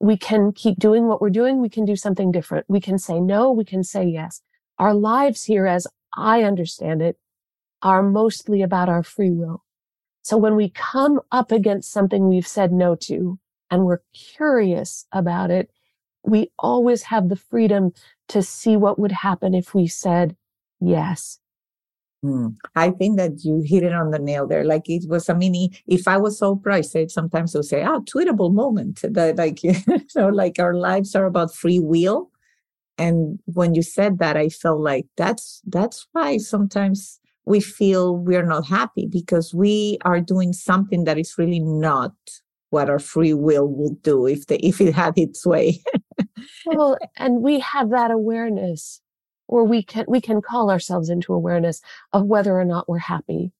We 0.00 0.16
can 0.16 0.52
keep 0.52 0.78
doing 0.78 1.06
what 1.06 1.20
we're 1.20 1.30
doing. 1.30 1.60
We 1.60 1.68
can 1.68 1.84
do 1.84 1.96
something 1.96 2.32
different. 2.32 2.64
We 2.66 2.80
can 2.80 2.98
say 2.98 3.20
no. 3.20 3.52
We 3.52 3.66
can 3.66 3.84
say 3.84 4.04
yes. 4.04 4.40
Our 4.78 4.94
lives 4.94 5.44
here, 5.44 5.66
as 5.66 5.86
I 6.16 6.44
understand 6.44 7.02
it, 7.02 7.18
are 7.82 8.02
mostly 8.02 8.62
about 8.62 8.88
our 8.88 9.02
free 9.02 9.30
will. 9.30 9.64
So 10.22 10.36
when 10.36 10.54
we 10.54 10.70
come 10.70 11.20
up 11.32 11.50
against 11.50 11.90
something 11.90 12.28
we've 12.28 12.46
said 12.46 12.72
no 12.72 12.94
to 12.96 13.38
and 13.70 13.84
we're 13.84 14.02
curious 14.14 15.06
about 15.12 15.50
it, 15.50 15.70
we 16.24 16.52
always 16.58 17.02
have 17.04 17.28
the 17.28 17.36
freedom 17.36 17.92
to 18.28 18.42
see 18.42 18.76
what 18.76 18.98
would 18.98 19.12
happen 19.12 19.54
if 19.54 19.74
we 19.74 19.88
said 19.88 20.36
yes. 20.80 21.40
Hmm. 22.22 22.48
I 22.76 22.90
think 22.90 23.16
that 23.16 23.44
you 23.44 23.62
hit 23.66 23.82
it 23.82 23.92
on 23.92 24.12
the 24.12 24.18
nail 24.20 24.46
there. 24.46 24.64
Like 24.64 24.88
it 24.88 25.08
was 25.08 25.28
a 25.28 25.34
mini. 25.34 25.72
If 25.88 26.06
I 26.06 26.18
was 26.18 26.40
Oprah, 26.40 26.74
I 26.74 26.80
said 26.82 27.10
sometimes 27.10 27.52
they'll 27.52 27.64
say, 27.64 27.82
"Ah, 27.82 27.96
oh, 27.96 28.00
tweetable 28.02 28.54
moment." 28.54 29.00
That 29.02 29.36
like 29.36 29.64
you 29.64 29.74
know, 30.14 30.28
like 30.28 30.60
our 30.60 30.74
lives 30.74 31.16
are 31.16 31.26
about 31.26 31.52
free 31.52 31.80
will. 31.80 32.30
And 32.96 33.40
when 33.46 33.74
you 33.74 33.82
said 33.82 34.18
that, 34.18 34.36
I 34.36 34.50
felt 34.50 34.80
like 34.80 35.06
that's 35.16 35.62
that's 35.66 36.06
why 36.12 36.36
sometimes 36.36 37.18
we 37.44 37.60
feel 37.60 38.16
we're 38.16 38.44
not 38.44 38.66
happy 38.66 39.06
because 39.06 39.52
we 39.52 39.98
are 40.04 40.20
doing 40.20 40.52
something 40.52 41.04
that 41.04 41.18
is 41.18 41.36
really 41.38 41.60
not 41.60 42.12
what 42.70 42.88
our 42.88 42.98
free 42.98 43.34
will 43.34 43.68
would 43.68 44.02
do 44.02 44.26
if 44.26 44.46
the 44.46 44.64
if 44.64 44.80
it 44.80 44.94
had 44.94 45.14
its 45.16 45.44
way. 45.44 45.82
well, 46.66 46.96
and 47.16 47.42
we 47.42 47.60
have 47.60 47.90
that 47.90 48.10
awareness 48.10 49.00
or 49.48 49.64
we 49.64 49.82
can 49.82 50.04
we 50.08 50.20
can 50.20 50.40
call 50.40 50.70
ourselves 50.70 51.10
into 51.10 51.34
awareness 51.34 51.82
of 52.12 52.24
whether 52.24 52.58
or 52.58 52.64
not 52.64 52.88
we're 52.88 52.98
happy. 52.98 53.52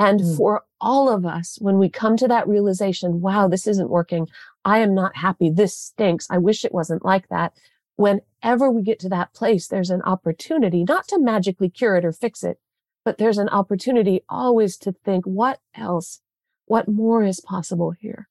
And 0.00 0.20
mm. 0.20 0.36
for 0.36 0.64
all 0.80 1.12
of 1.12 1.26
us 1.26 1.58
when 1.60 1.78
we 1.78 1.88
come 1.88 2.16
to 2.16 2.28
that 2.28 2.48
realization 2.48 3.20
wow 3.20 3.48
this 3.48 3.66
isn't 3.66 3.90
working. 3.90 4.28
I 4.64 4.78
am 4.78 4.94
not 4.94 5.16
happy. 5.16 5.50
This 5.50 5.76
stinks. 5.76 6.26
I 6.30 6.38
wish 6.38 6.64
it 6.64 6.74
wasn't 6.74 7.04
like 7.04 7.28
that. 7.28 7.52
Whenever 7.96 8.70
we 8.70 8.82
get 8.82 8.98
to 9.00 9.08
that 9.10 9.34
place 9.34 9.68
there's 9.68 9.90
an 9.90 10.02
opportunity 10.02 10.84
not 10.84 11.06
to 11.08 11.20
magically 11.20 11.68
cure 11.68 11.96
it 11.96 12.04
or 12.04 12.12
fix 12.12 12.42
it 12.42 12.58
but 13.08 13.18
there's 13.18 13.38
an 13.38 13.48
opportunity 13.48 14.22
always 14.28 14.76
to 14.76 14.92
think 14.92 15.24
what 15.24 15.60
else 15.74 16.20
what 16.66 16.88
more 16.88 17.22
is 17.22 17.40
possible 17.40 17.92
here 17.92 18.28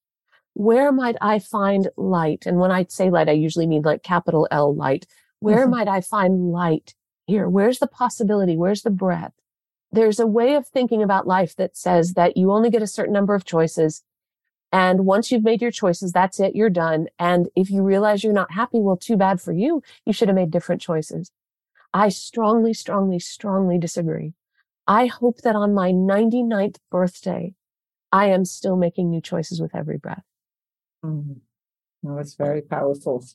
where 0.54 0.92
might 0.92 1.16
i 1.20 1.40
find 1.40 1.90
light 1.98 2.46
and 2.46 2.60
when 2.60 2.72
i 2.72 2.86
say 2.88 3.10
light 3.10 3.30
i 3.30 3.32
usually 3.32 3.68
mean 3.68 3.82
like 3.82 4.04
capital 4.04 4.48
l 4.52 4.74
light 4.74 5.08
where 5.40 5.64
mm-hmm. 5.64 5.72
might 5.72 5.88
I 5.88 6.02
find 6.02 6.52
light 6.52 6.96
here? 7.26 7.48
Where's 7.48 7.80
the 7.80 7.88
possibility? 7.88 8.58
Where's 8.58 8.82
the 8.82 8.90
breath? 8.90 9.34
There's 9.92 10.20
a 10.20 10.28
way 10.28 10.56
of 10.56 10.68
thinking 10.68 11.02
about 11.02 11.28
life 11.28 11.56
that 11.56 11.78
says 11.78 12.14
that 12.14 12.36
you 12.36 12.52
only 12.52 12.70
get 12.70 12.82
a 12.82 12.88
certain 12.88 13.14
number 13.14 13.36
of 13.36 13.46
choices. 13.46 14.04
And 14.72 15.06
once 15.06 15.32
you've 15.32 15.44
made 15.44 15.62
your 15.62 15.72
choices, 15.72 16.12
that's 16.12 16.40
it. 16.40 16.56
You're 16.56 16.70
done. 16.70 17.08
And 17.18 17.48
if 17.56 17.70
you 17.70 17.84
realize 17.84 18.24
you're 18.24 18.34
not 18.34 18.52
happy, 18.52 18.80
well, 18.80 18.98
too 18.98 19.16
bad 19.16 19.40
for 19.40 19.54
you. 19.54 19.82
You 20.06 20.12
should 20.12 20.28
have 20.28 20.36
made 20.36 20.52
different 20.52 20.82
choices. 20.82 21.32
I 21.94 22.10
strongly, 22.10 22.74
strongly, 22.74 23.20
strongly 23.20 23.78
disagree. 23.78 24.34
I 24.88 25.08
hope 25.08 25.42
that 25.42 25.56
on 25.56 25.74
my 25.74 25.92
99th 25.92 26.78
birthday, 26.90 27.54
I 28.12 28.28
am 28.28 28.46
still 28.46 28.78
making 28.78 29.10
new 29.10 29.22
choices 29.22 29.62
with 29.62 29.76
every 29.76 29.98
breath. 29.98 30.24
Mm-hmm. 31.04 32.20
It's 32.20 32.36
very 32.36 32.62
powerful. 32.62 33.26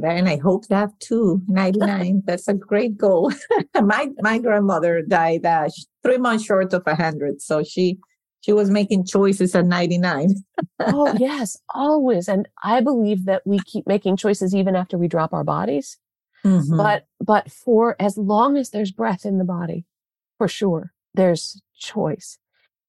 And 0.00 0.28
I 0.28 0.36
hope 0.36 0.68
that 0.68 0.98
too. 1.00 1.42
99. 1.48 2.22
That's 2.26 2.48
a 2.48 2.54
great 2.54 2.96
goal. 2.96 3.32
my 3.82 4.08
my 4.20 4.38
grandmother 4.38 5.02
died 5.02 5.44
uh, 5.44 5.68
three 6.02 6.18
months 6.18 6.44
short 6.44 6.72
of 6.72 6.86
100. 6.86 7.42
So 7.42 7.62
she 7.64 7.98
she 8.40 8.52
was 8.52 8.70
making 8.70 9.04
choices 9.04 9.54
at 9.54 9.66
99. 9.66 10.34
oh, 10.80 11.14
yes, 11.18 11.58
always. 11.74 12.28
And 12.28 12.48
I 12.62 12.80
believe 12.80 13.26
that 13.26 13.42
we 13.44 13.58
keep 13.66 13.86
making 13.86 14.16
choices 14.16 14.54
even 14.54 14.76
after 14.76 14.96
we 14.96 15.08
drop 15.08 15.34
our 15.34 15.44
bodies. 15.44 15.98
Mm-hmm. 16.44 16.76
But 16.76 17.06
but 17.18 17.50
for 17.50 17.96
as 18.00 18.16
long 18.16 18.56
as 18.56 18.70
there's 18.70 18.92
breath 18.92 19.26
in 19.26 19.38
the 19.38 19.44
body, 19.44 19.84
for 20.38 20.48
sure, 20.48 20.92
there's 21.14 21.60
choice. 21.76 22.38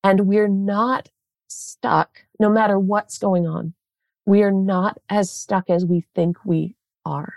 And 0.03 0.27
we're 0.27 0.47
not 0.47 1.09
stuck 1.47 2.25
no 2.39 2.49
matter 2.49 2.79
what's 2.79 3.17
going 3.17 3.47
on. 3.47 3.73
We 4.25 4.43
are 4.43 4.51
not 4.51 4.99
as 5.09 5.31
stuck 5.31 5.69
as 5.69 5.85
we 5.85 6.05
think 6.15 6.37
we 6.45 6.75
are. 7.05 7.35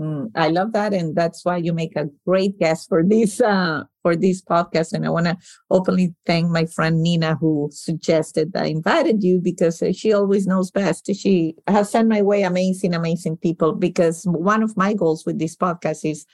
Mm, 0.00 0.30
I 0.34 0.48
love 0.48 0.72
that, 0.72 0.94
and 0.94 1.14
that's 1.14 1.44
why 1.44 1.58
you 1.58 1.74
make 1.74 1.94
a 1.94 2.08
great 2.26 2.58
guest 2.58 2.88
for 2.88 3.04
this 3.04 3.38
uh, 3.38 3.82
for 4.00 4.16
this 4.16 4.40
podcast. 4.40 4.94
And 4.94 5.04
I 5.04 5.10
want 5.10 5.26
to 5.26 5.36
openly 5.68 6.14
thank 6.24 6.48
my 6.48 6.64
friend 6.64 7.02
Nina 7.02 7.34
who 7.34 7.68
suggested 7.70 8.56
I 8.56 8.66
invited 8.66 9.22
you 9.22 9.40
because 9.42 9.82
uh, 9.82 9.92
she 9.92 10.14
always 10.14 10.46
knows 10.46 10.70
best. 10.70 11.14
She 11.14 11.54
has 11.66 11.90
sent 11.90 12.08
my 12.08 12.22
way 12.22 12.44
amazing, 12.44 12.94
amazing 12.94 13.36
people. 13.36 13.72
Because 13.72 14.24
one 14.24 14.62
of 14.62 14.74
my 14.74 14.94
goals 14.94 15.26
with 15.26 15.38
this 15.38 15.54
podcast 15.54 16.10
is 16.10 16.24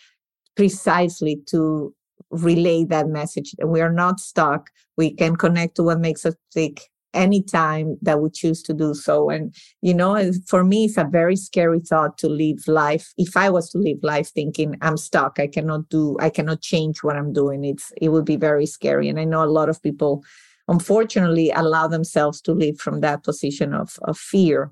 precisely 0.54 1.42
to 1.46 1.92
relay 2.30 2.84
that 2.84 3.08
message. 3.08 3.54
We 3.64 3.80
are 3.80 3.92
not 3.92 4.20
stuck. 4.20 4.70
We 4.96 5.12
can 5.12 5.36
connect 5.36 5.76
to 5.76 5.82
what 5.82 6.00
makes 6.00 6.24
us 6.26 6.34
tick 6.52 6.88
anytime 7.14 7.96
that 8.02 8.20
we 8.20 8.30
choose 8.30 8.62
to 8.62 8.74
do 8.74 8.94
so. 8.94 9.30
And, 9.30 9.54
you 9.80 9.94
know, 9.94 10.30
for 10.46 10.64
me, 10.64 10.84
it's 10.84 10.98
a 10.98 11.04
very 11.04 11.34
scary 11.34 11.80
thought 11.80 12.18
to 12.18 12.28
live 12.28 12.68
life. 12.68 13.12
If 13.16 13.36
I 13.36 13.48
was 13.48 13.70
to 13.70 13.78
live 13.78 13.98
life 14.02 14.28
thinking 14.28 14.76
I'm 14.82 14.98
stuck, 14.98 15.40
I 15.40 15.46
cannot 15.46 15.88
do, 15.88 16.16
I 16.20 16.28
cannot 16.30 16.60
change 16.60 17.02
what 17.02 17.16
I'm 17.16 17.32
doing, 17.32 17.64
it's, 17.64 17.90
it 18.00 18.10
would 18.10 18.26
be 18.26 18.36
very 18.36 18.66
scary. 18.66 19.08
And 19.08 19.18
I 19.18 19.24
know 19.24 19.42
a 19.42 19.46
lot 19.46 19.70
of 19.70 19.82
people, 19.82 20.22
unfortunately, 20.68 21.50
allow 21.50 21.88
themselves 21.88 22.40
to 22.42 22.52
live 22.52 22.78
from 22.78 23.00
that 23.00 23.24
position 23.24 23.72
of, 23.72 23.98
of 24.02 24.18
fear, 24.18 24.70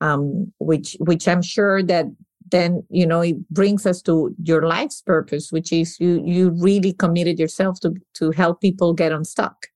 um, 0.00 0.52
which, 0.58 0.96
which 1.00 1.28
I'm 1.28 1.42
sure 1.42 1.82
that 1.82 2.06
then 2.54 2.82
you 2.88 3.06
know 3.06 3.20
it 3.20 3.36
brings 3.50 3.86
us 3.86 4.00
to 4.00 4.34
your 4.42 4.66
life's 4.66 5.02
purpose 5.02 5.52
which 5.52 5.72
is 5.72 5.98
you 6.00 6.22
you 6.24 6.50
really 6.50 6.92
committed 6.92 7.38
yourself 7.38 7.80
to 7.80 7.94
to 8.14 8.30
help 8.30 8.60
people 8.60 8.92
get 8.92 9.12
unstuck 9.12 9.68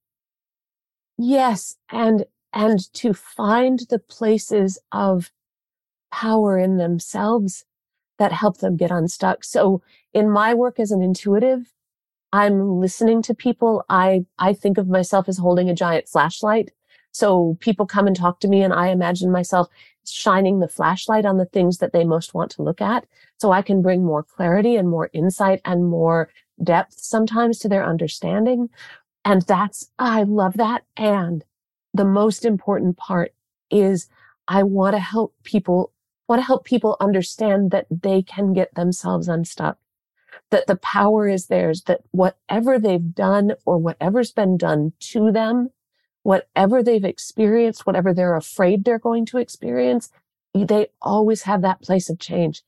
Yes. 1.19 1.77
And, 1.91 2.25
and 2.55 2.81
to 2.95 3.13
find 3.13 3.81
the 3.91 3.99
places 3.99 4.79
of 4.93 5.31
power 6.13 6.59
in 6.59 6.79
themselves 6.79 7.65
that 8.19 8.33
help 8.33 8.59
them 8.59 8.77
get 8.77 8.91
unstuck. 8.91 9.45
So 9.45 9.83
in 10.15 10.31
my 10.31 10.55
work 10.55 10.81
as 10.81 10.91
an 10.91 11.03
intuitive, 11.03 11.73
I'm 12.33 12.81
listening 12.81 13.21
to 13.23 13.35
people. 13.35 13.85
I, 13.89 14.25
I 14.39 14.53
think 14.53 14.79
of 14.79 14.89
myself 14.89 15.29
as 15.29 15.39
holding 15.39 15.69
a 15.69 15.75
giant 15.75 16.09
flashlight. 16.09 16.71
So 17.13 17.57
people 17.61 17.87
come 17.87 18.07
and 18.07 18.17
talk 18.17 18.41
to 18.41 18.49
me 18.49 18.63
and 18.63 18.73
I 18.73 18.89
imagine 18.89 19.31
myself 19.31 19.69
shining 20.05 20.61
the 20.61 20.69
flashlight 20.69 21.25
on 21.25 21.37
the 21.37 21.47
things 21.47 21.79
that 21.79 21.93
they 21.93 22.05
most 22.05 22.35
want 22.35 22.51
to 22.53 22.63
look 22.63 22.81
at. 22.81 23.07
So 23.39 23.53
I 23.53 23.63
can 23.63 23.83
bring 23.83 24.05
more 24.05 24.23
clarity 24.23 24.77
and 24.77 24.89
more 24.89 25.11
insight 25.13 25.61
and 25.65 25.87
more 25.87 26.31
depth 26.63 26.95
sometimes 26.99 27.59
to 27.61 27.69
their 27.69 27.85
understanding. 27.85 28.69
And 29.25 29.43
that's, 29.43 29.91
I 29.99 30.23
love 30.23 30.55
that. 30.55 30.85
And 30.97 31.45
the 31.95 32.05
most 32.05 32.45
important 32.45 32.97
part 32.97 33.35
is 33.71 34.09
I 34.47 34.63
want 34.63 34.95
to 34.95 35.01
help 35.01 35.35
people, 35.45 35.93
want 36.29 36.41
to 36.41 36.47
help 36.47 36.65
people 36.65 36.97
understand 37.01 37.71
that 37.71 37.87
they 37.91 38.23
can 38.23 38.53
get 38.53 38.75
themselves 38.75 39.29
unstuck, 39.29 39.79
that 40.51 40.67
the 40.67 40.77
power 40.77 41.29
is 41.29 41.47
theirs, 41.47 41.83
that 41.83 42.01
whatever 42.13 42.79
they've 42.79 43.15
done 43.15 43.53
or 43.67 43.79
whatever's 43.79 44.33
been 44.33 44.57
done 44.57 44.93
to 45.01 45.31
them, 45.31 45.71
whatever 46.29 46.83
they've 46.83 47.07
experienced, 47.07 47.87
whatever 47.87 48.13
they're 48.13 48.37
afraid 48.37 48.85
they're 48.85 48.99
going 48.99 49.25
to 49.25 49.39
experience, 49.39 50.11
they 50.55 50.89
always 51.01 51.45
have 51.45 51.63
that 51.63 51.81
place 51.81 52.11
of 52.11 52.19
change. 52.19 52.63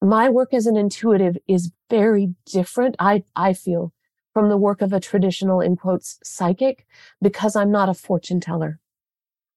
My 0.00 0.28
work 0.28 0.54
as 0.54 0.68
an 0.68 0.76
intuitive 0.76 1.36
is 1.48 1.72
very 1.90 2.36
different. 2.46 2.94
I, 3.00 3.24
I 3.34 3.54
feel 3.54 3.92
from 4.32 4.48
the 4.48 4.56
work 4.56 4.82
of 4.82 4.92
a 4.92 5.00
traditional, 5.00 5.60
in 5.60 5.74
quotes, 5.74 6.20
psychic, 6.22 6.86
because 7.20 7.56
I'm 7.56 7.72
not 7.72 7.88
a 7.88 7.94
fortune 7.94 8.38
teller. 8.38 8.78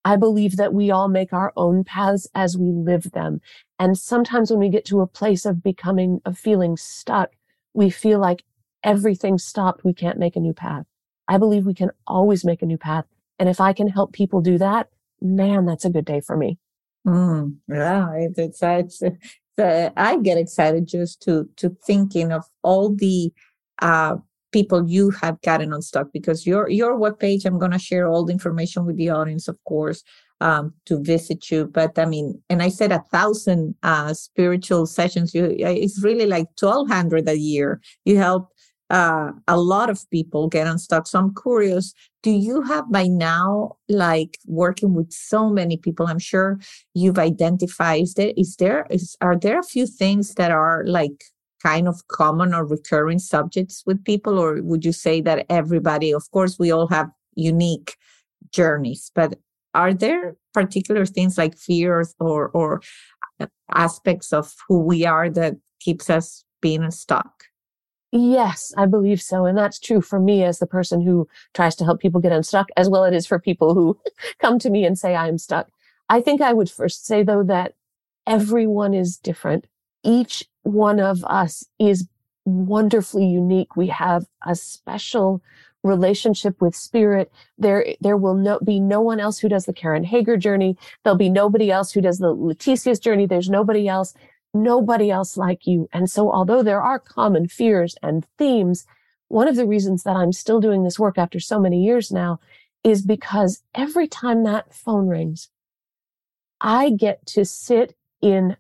I 0.04 0.16
believe 0.16 0.58
that 0.58 0.74
we 0.74 0.90
all 0.90 1.08
make 1.08 1.32
our 1.32 1.54
own 1.56 1.84
paths 1.84 2.28
as 2.34 2.58
we 2.58 2.72
live 2.72 3.12
them. 3.12 3.42
And 3.78 3.96
sometimes 3.96 4.50
when 4.50 4.60
we 4.60 4.70
get 4.70 4.86
to 4.86 5.02
a 5.02 5.08
place 5.08 5.46
of 5.46 5.62
becoming, 5.62 6.20
of 6.26 6.36
feeling 6.36 6.78
stuck, 6.78 7.30
we 7.76 7.92
feel 7.92 8.18
like 8.18 8.44
everything 8.84 9.38
stopped. 9.38 9.86
We 9.86 9.94
can't 9.94 10.18
make 10.18 10.36
a 10.36 10.40
new 10.40 10.54
path. 10.54 10.88
I 11.28 11.38
believe 11.38 11.68
we 11.68 11.76
can 11.76 11.92
always 12.08 12.44
make 12.44 12.64
a 12.64 12.66
new 12.66 12.80
path. 12.80 13.06
And 13.40 13.50
if 13.50 13.60
I 13.60 13.74
can 13.74 13.88
help 13.88 14.14
people 14.14 14.42
do 14.42 14.58
that, 14.58 14.90
man, 15.22 15.66
that's 15.66 15.86
a 15.86 15.90
good 15.90 16.06
day 16.06 16.22
for 16.22 16.38
me. 16.38 16.58
Mm, 17.08 17.58
yeah, 17.68 18.12
it's, 18.14 18.40
it's, 18.40 18.60
it's, 18.62 19.02
it's 19.02 19.94
I 19.96 20.18
get 20.18 20.38
excited 20.38 20.88
just 20.88 21.22
to, 21.24 21.48
to 21.58 21.76
thinking 21.86 22.32
of 22.32 22.46
all 22.64 22.94
the, 22.94 23.32
uh, 23.82 24.18
people 24.52 24.90
you 24.90 25.10
have 25.10 25.42
gotten 25.42 25.74
unstuck 25.74 26.08
because 26.14 26.48
your 26.48 26.70
your 26.70 26.98
webpage 26.98 27.46
i'm 27.46 27.60
going 27.60 27.72
to 27.78 27.88
share 27.90 28.08
all 28.08 28.24
the 28.24 28.32
information 28.32 28.86
with 28.86 28.96
the 28.96 29.10
audience 29.10 29.50
of 29.50 29.58
course 29.66 30.02
um, 30.42 30.74
to 30.86 31.02
visit 31.02 31.50
you. 31.52 31.66
But 31.66 31.98
i 31.98 32.06
mean 32.06 32.42
and 32.50 32.62
i 32.62 32.70
said 32.70 32.92
a 32.92 33.04
thousand 33.12 33.76
uh, 33.84 34.14
spiritual 34.14 34.86
sessions. 34.86 35.34
You 35.34 35.56
it's 35.60 36.04
really 36.04 36.26
like 36.26 36.48
1200 36.60 37.28
a 37.28 37.38
year. 37.38 37.82
You 38.06 38.18
help 38.18 38.50
uh, 38.90 39.32
a 39.48 39.58
lot 39.58 39.90
of 39.90 40.10
people 40.10 40.48
get 40.48 40.68
unstuck. 40.68 41.08
So 41.08 41.20
i'm 41.20 41.34
curious 41.36 41.94
do 42.26 42.32
you 42.32 42.64
have 42.64 42.92
by 42.92 43.06
now 43.06 43.78
like 43.88 44.40
working 44.48 44.96
with 44.96 45.14
so 45.14 45.48
many 45.48 45.78
people? 45.78 46.08
I'm 46.08 46.18
sure 46.18 46.60
you've 46.96 47.20
identified 47.20 48.02
is 48.02 48.16
there 48.16 48.34
is 48.36 48.56
there 48.56 48.88
is 48.90 49.16
are 49.22 49.38
there 49.38 49.60
a 49.60 49.70
few 49.74 49.86
things 49.86 50.34
that 50.34 50.50
are 50.50 50.84
like 50.88 51.24
kind 51.62 51.88
of 51.88 52.08
common 52.08 52.56
or 52.56 52.66
recurring 52.66 53.20
subjects 53.20 53.84
with 53.86 54.04
people? 54.04 54.40
Or 54.40 54.60
would 54.64 54.84
you 54.84 54.92
say 54.92 55.22
that 55.22 55.46
everybody 55.50 56.12
of 56.12 56.24
course 56.32 56.58
we 56.58 56.72
all 56.72 56.88
have 56.88 57.12
unique 57.36 57.96
journeys 58.52 59.12
but 59.14 59.38
are 59.76 59.94
there 59.94 60.36
particular 60.54 61.06
things 61.06 61.38
like 61.38 61.56
fears 61.58 62.16
or 62.20 62.50
or 62.50 62.82
uh, 63.40 63.46
aspects 63.76 64.34
of 64.34 64.52
who 64.68 64.80
we 64.80 65.06
are 65.06 65.30
that 65.30 65.56
keeps 65.80 66.10
us 66.10 66.44
being 66.62 66.90
stuck 66.90 67.44
Yes, 68.16 68.74
I 68.78 68.88
believe 68.88 69.22
so. 69.22 69.46
And 69.46 69.58
that's 69.58 69.80
true 69.80 70.02
for 70.02 70.20
me 70.20 70.44
as 70.46 70.60
the 70.60 70.68
person 70.68 71.02
who 71.02 71.30
tries 71.56 71.76
to 71.78 71.86
help 71.86 72.02
people 72.02 72.22
get 72.22 72.34
unstuck, 72.34 72.70
as 72.78 72.90
well 72.90 73.06
it 73.06 73.16
is 73.16 73.28
for 73.28 73.40
people 73.40 73.76
who 73.76 74.00
come 74.40 74.60
to 74.62 74.72
me 74.72 74.86
and 74.86 75.00
say, 75.00 75.16
I'm 75.16 75.40
stuck. 75.40 75.70
I 76.10 76.22
think 76.22 76.42
I 76.42 76.54
would 76.54 76.72
first 76.72 77.08
say, 77.08 77.24
though, 77.24 77.44
that 77.46 77.76
everyone 78.28 78.96
is 78.96 79.18
different 79.18 79.68
each 80.06 80.46
one 80.64 81.00
of 81.00 81.26
us 81.26 81.66
is 81.80 82.08
wonderfully 82.46 83.28
unique. 83.28 83.78
We 83.78 83.90
have 83.90 84.26
a 84.48 84.56
special 84.56 85.44
relationship 85.84 86.62
with 86.62 86.76
spirit. 86.76 87.32
There, 87.60 87.86
there 88.02 88.18
will 88.18 88.36
no, 88.36 88.60
be 88.66 88.82
no 88.82 89.02
one 89.02 89.22
else 89.22 89.40
who 89.40 89.50
does 89.50 89.68
the 89.68 89.74
Karen 89.74 90.06
Hager 90.06 90.38
journey. 90.38 90.78
There'll 91.04 91.18
be 91.20 91.30
nobody 91.30 91.72
else 91.72 91.94
who 91.94 92.02
does 92.02 92.20
the 92.20 92.34
Leticia's 92.34 93.00
journey. 93.00 93.28
There's 93.28 93.52
nobody 93.52 93.90
else, 93.90 94.16
nobody 94.56 95.12
else 95.12 95.38
like 95.38 95.68
you. 95.68 95.88
And 95.94 96.10
so 96.10 96.32
although 96.32 96.64
there 96.64 96.82
are 96.82 97.00
common 97.00 97.48
fears 97.48 97.96
and 98.02 98.26
themes, 98.38 98.86
one 99.28 99.48
of 99.48 99.56
the 99.56 99.68
reasons 99.68 100.04
that 100.04 100.16
I'm 100.16 100.32
still 100.32 100.60
doing 100.60 100.84
this 100.84 101.00
work 101.00 101.18
after 101.18 101.40
so 101.40 101.60
many 101.60 101.84
years 101.84 102.12
now 102.12 102.40
is 102.84 103.02
because 103.02 103.64
every 103.74 104.08
time 104.08 104.44
that 104.44 104.74
phone 104.74 105.08
rings, 105.08 105.50
I 106.62 106.92
get 106.92 107.26
to 107.28 107.46
sit 107.46 107.96
in 108.22 108.56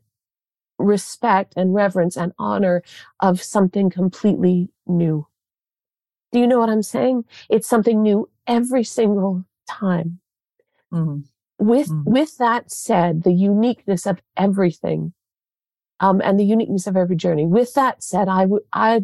respect 0.78 1.54
and 1.56 1.74
reverence 1.74 2.18
and 2.18 2.34
honor 2.38 2.84
of 3.20 3.42
something 3.42 3.90
completely 3.90 4.70
new. 4.86 5.28
Do 6.32 6.40
you 6.40 6.48
know 6.48 6.60
what 6.60 6.70
I'm 6.70 6.84
saying? 6.84 7.24
It's 7.50 7.68
something 7.68 8.02
new 8.02 8.30
every 8.46 8.84
single 8.84 9.46
time. 9.70 10.20
Mm-hmm. 10.94 11.22
With, 11.58 11.88
mm-hmm. 11.88 12.12
with 12.12 12.38
that 12.38 12.70
said, 12.72 13.24
the 13.24 13.32
uniqueness 13.32 14.06
of 14.06 14.22
everything, 14.36 15.14
um, 16.00 16.22
and 16.24 16.40
the 16.40 16.46
uniqueness 16.46 16.88
of 16.88 16.98
every 16.98 17.16
journey. 17.16 17.46
With 17.46 17.74
that 17.74 18.04
said, 18.04 18.28
I 18.28 18.48
I 18.74 19.04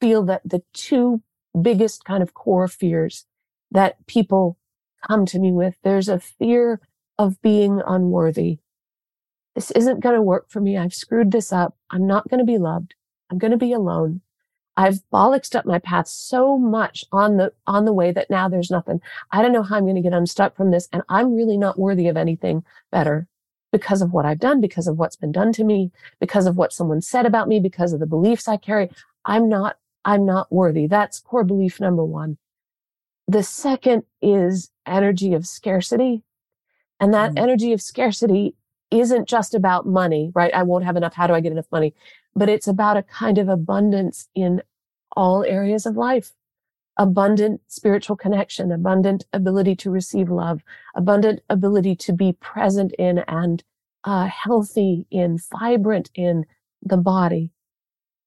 feel 0.00 0.22
that 0.24 0.42
the 0.44 0.62
two 0.72 1.22
biggest 1.60 2.04
kind 2.04 2.22
of 2.22 2.34
core 2.34 2.68
fears 2.68 3.26
that 3.70 4.04
people 4.06 4.58
come 5.06 5.26
to 5.26 5.38
me 5.38 5.52
with, 5.52 5.76
there's 5.82 6.08
a 6.08 6.18
fear 6.18 6.80
of 7.18 7.40
being 7.42 7.80
unworthy 7.86 8.58
this 9.54 9.70
isn't 9.70 10.00
going 10.00 10.16
to 10.16 10.22
work 10.22 10.50
for 10.50 10.60
me. 10.60 10.76
I've 10.76 10.94
screwed 10.94 11.30
this 11.30 11.52
up. 11.52 11.76
I'm 11.90 12.06
not 12.06 12.28
going 12.28 12.38
to 12.38 12.44
be 12.44 12.58
loved. 12.58 12.94
I'm 13.30 13.38
going 13.38 13.52
to 13.52 13.56
be 13.56 13.72
alone. 13.72 14.20
I've 14.76 15.00
bollocksed 15.12 15.54
up 15.54 15.64
my 15.64 15.78
path 15.78 16.08
so 16.08 16.58
much 16.58 17.04
on 17.12 17.36
the, 17.36 17.52
on 17.66 17.84
the 17.84 17.92
way 17.92 18.10
that 18.10 18.28
now 18.28 18.48
there's 18.48 18.70
nothing. 18.70 19.00
I 19.30 19.40
don't 19.40 19.52
know 19.52 19.62
how 19.62 19.76
I'm 19.76 19.84
going 19.84 19.94
to 19.94 20.02
get 20.02 20.12
unstuck 20.12 20.56
from 20.56 20.72
this. 20.72 20.88
And 20.92 21.02
I'm 21.08 21.34
really 21.34 21.56
not 21.56 21.78
worthy 21.78 22.08
of 22.08 22.16
anything 22.16 22.64
better 22.90 23.28
because 23.74 24.02
of 24.02 24.12
what 24.12 24.24
I've 24.24 24.38
done, 24.38 24.60
because 24.60 24.86
of 24.86 24.98
what's 24.98 25.16
been 25.16 25.32
done 25.32 25.52
to 25.54 25.64
me, 25.64 25.90
because 26.20 26.46
of 26.46 26.56
what 26.56 26.72
someone 26.72 27.00
said 27.00 27.26
about 27.26 27.48
me, 27.48 27.58
because 27.58 27.92
of 27.92 27.98
the 27.98 28.06
beliefs 28.06 28.46
I 28.46 28.56
carry. 28.56 28.88
I'm 29.24 29.48
not, 29.48 29.78
I'm 30.04 30.24
not 30.24 30.52
worthy. 30.52 30.86
That's 30.86 31.18
core 31.18 31.42
belief 31.42 31.80
number 31.80 32.04
one. 32.04 32.38
The 33.26 33.42
second 33.42 34.04
is 34.22 34.70
energy 34.86 35.34
of 35.34 35.44
scarcity. 35.44 36.22
And 37.00 37.12
that 37.14 37.32
mm. 37.32 37.40
energy 37.40 37.72
of 37.72 37.82
scarcity 37.82 38.54
isn't 38.92 39.26
just 39.26 39.56
about 39.56 39.88
money, 39.88 40.30
right? 40.36 40.54
I 40.54 40.62
won't 40.62 40.84
have 40.84 40.94
enough. 40.94 41.14
How 41.14 41.26
do 41.26 41.34
I 41.34 41.40
get 41.40 41.50
enough 41.50 41.72
money? 41.72 41.94
But 42.36 42.48
it's 42.48 42.68
about 42.68 42.96
a 42.96 43.02
kind 43.02 43.38
of 43.38 43.48
abundance 43.48 44.28
in 44.36 44.62
all 45.16 45.42
areas 45.42 45.84
of 45.84 45.96
life. 45.96 46.30
Abundant 46.96 47.60
spiritual 47.66 48.16
connection, 48.16 48.70
abundant 48.70 49.24
ability 49.32 49.74
to 49.76 49.90
receive 49.90 50.30
love, 50.30 50.62
abundant 50.94 51.40
ability 51.50 51.96
to 51.96 52.12
be 52.12 52.32
present 52.32 52.92
in 52.98 53.18
and 53.26 53.64
uh, 54.04 54.26
healthy 54.26 55.06
in, 55.10 55.38
vibrant 55.58 56.10
in 56.14 56.46
the 56.82 56.96
body. 56.96 57.50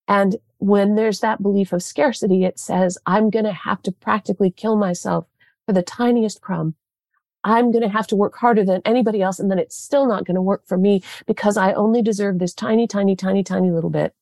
And 0.07 0.37
when 0.57 0.95
there's 0.95 1.19
that 1.19 1.41
belief 1.41 1.71
of 1.71 1.83
scarcity, 1.83 2.43
it 2.43 2.59
says, 2.59 2.97
I'm 3.05 3.29
going 3.29 3.45
to 3.45 3.53
have 3.53 3.81
to 3.83 3.91
practically 3.91 4.51
kill 4.51 4.75
myself 4.75 5.27
for 5.65 5.73
the 5.73 5.83
tiniest 5.83 6.41
crumb 6.41 6.75
I'm 7.47 7.71
going 7.71 7.83
to 7.83 7.89
have 7.89 8.07
to 8.07 8.15
work 8.15 8.35
harder 8.35 8.65
than 8.65 8.81
anybody 8.83 9.21
else. 9.21 9.39
And 9.39 9.49
then 9.49 9.57
it's 9.57 9.75
still 9.75 10.05
not 10.05 10.25
going 10.25 10.35
to 10.35 10.41
work 10.41 10.67
for 10.67 10.77
me 10.77 11.01
because 11.25 11.55
I 11.55 11.71
only 11.73 12.01
deserve 12.01 12.39
this 12.39 12.53
tiny, 12.53 12.87
tiny, 12.87 13.15
tiny, 13.15 13.41
tiny 13.41 13.71
little 13.71 13.89
bit. 13.89 14.13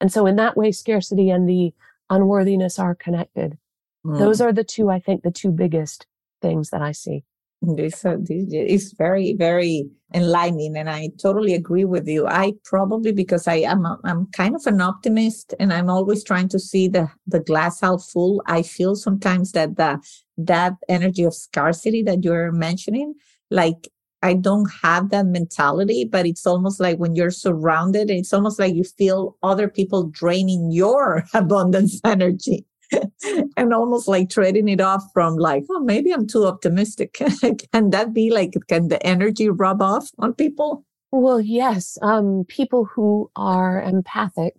And 0.00 0.12
so 0.12 0.26
in 0.26 0.36
that 0.36 0.56
way, 0.56 0.70
scarcity 0.70 1.28
and 1.28 1.48
the 1.48 1.74
unworthiness 2.08 2.78
are 2.78 2.94
connected. 2.94 3.58
Mm. 4.04 4.18
Those 4.18 4.40
are 4.40 4.52
the 4.52 4.64
two, 4.64 4.90
I 4.90 4.98
think, 4.98 5.22
the 5.22 5.30
two 5.30 5.50
biggest 5.50 6.06
things 6.40 6.70
that 6.70 6.82
I 6.82 6.92
see. 6.92 7.24
This, 7.64 8.04
uh, 8.04 8.16
this 8.18 8.46
is 8.50 8.92
very, 8.98 9.34
very 9.34 9.88
enlightening, 10.12 10.76
and 10.76 10.90
I 10.90 11.10
totally 11.20 11.54
agree 11.54 11.84
with 11.84 12.08
you. 12.08 12.26
I 12.26 12.54
probably 12.64 13.12
because 13.12 13.46
I 13.46 13.56
am 13.58 13.86
a, 13.86 14.00
I'm 14.02 14.26
kind 14.32 14.56
of 14.56 14.66
an 14.66 14.80
optimist, 14.80 15.54
and 15.60 15.72
I'm 15.72 15.88
always 15.88 16.24
trying 16.24 16.48
to 16.48 16.58
see 16.58 16.88
the 16.88 17.08
the 17.28 17.38
glass 17.38 17.80
half 17.80 18.02
full. 18.02 18.42
I 18.46 18.62
feel 18.62 18.96
sometimes 18.96 19.52
that 19.52 19.76
the 19.76 20.00
that 20.38 20.72
energy 20.88 21.22
of 21.22 21.34
scarcity 21.34 22.02
that 22.02 22.24
you're 22.24 22.50
mentioning, 22.50 23.14
like 23.48 23.88
I 24.22 24.34
don't 24.34 24.68
have 24.82 25.10
that 25.10 25.26
mentality, 25.26 26.04
but 26.04 26.26
it's 26.26 26.46
almost 26.46 26.80
like 26.80 26.98
when 26.98 27.14
you're 27.14 27.30
surrounded, 27.30 28.10
it's 28.10 28.32
almost 28.32 28.58
like 28.58 28.74
you 28.74 28.84
feel 28.84 29.36
other 29.42 29.68
people 29.68 30.04
draining 30.04 30.72
your 30.72 31.24
abundance 31.34 32.00
energy. 32.04 32.66
and 33.56 33.72
almost 33.72 34.08
like 34.08 34.30
trading 34.30 34.68
it 34.68 34.80
off 34.80 35.04
from 35.12 35.36
like, 35.36 35.64
oh, 35.70 35.80
maybe 35.80 36.12
I'm 36.12 36.26
too 36.26 36.46
optimistic. 36.46 37.14
can 37.72 37.90
that 37.90 38.12
be 38.12 38.30
like, 38.30 38.54
can 38.68 38.88
the 38.88 39.04
energy 39.06 39.48
rub 39.48 39.82
off 39.82 40.10
on 40.18 40.34
people? 40.34 40.84
Well, 41.10 41.40
yes. 41.40 41.98
Um, 42.02 42.44
people 42.48 42.86
who 42.86 43.30
are 43.36 43.82
empathic, 43.82 44.54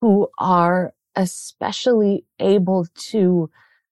who 0.00 0.28
are 0.38 0.94
especially 1.16 2.24
able 2.38 2.86
to, 2.94 3.50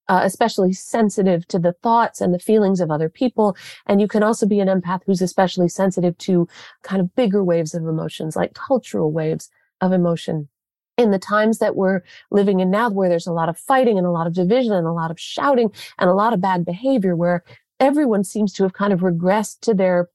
uh, 0.08 0.20
especially 0.22 0.72
sensitive 0.72 1.48
to 1.48 1.58
the 1.58 1.72
thoughts 1.82 2.20
and 2.20 2.32
the 2.32 2.38
feelings 2.38 2.80
of 2.80 2.90
other 2.90 3.08
people. 3.08 3.56
And 3.86 4.00
you 4.00 4.06
can 4.06 4.22
also 4.22 4.46
be 4.46 4.60
an 4.60 4.68
empath 4.68 5.00
who's 5.06 5.22
especially 5.22 5.68
sensitive 5.68 6.16
to 6.18 6.46
kind 6.82 7.00
of 7.00 7.14
bigger 7.16 7.42
waves 7.42 7.74
of 7.74 7.84
emotions, 7.84 8.36
like 8.36 8.54
cultural 8.54 9.10
waves 9.10 9.50
of 9.80 9.92
emotion 9.92 10.48
in 10.96 11.10
the 11.10 11.18
times 11.18 11.58
that 11.58 11.76
we're 11.76 12.02
living 12.30 12.60
in 12.60 12.70
now, 12.70 12.90
where 12.90 13.08
there's 13.08 13.26
a 13.26 13.32
lot 13.32 13.48
of 13.48 13.58
fighting 13.58 13.98
and 13.98 14.06
a 14.06 14.10
lot 14.10 14.26
of 14.26 14.34
division 14.34 14.72
and 14.72 14.86
a 14.86 14.92
lot 14.92 15.10
of 15.10 15.18
shouting 15.18 15.70
and 15.98 16.08
a 16.08 16.14
lot 16.14 16.32
of 16.32 16.40
bad 16.40 16.64
behavior, 16.64 17.16
where 17.16 17.42
everyone 17.80 18.24
seems 18.24 18.52
to 18.52 18.62
have 18.62 18.72
kind 18.72 18.92
of 18.92 19.00
regressed 19.00 19.60
to 19.60 19.74
their 19.74 20.08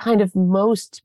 kind 0.00 0.20
of 0.20 0.34
most 0.34 1.02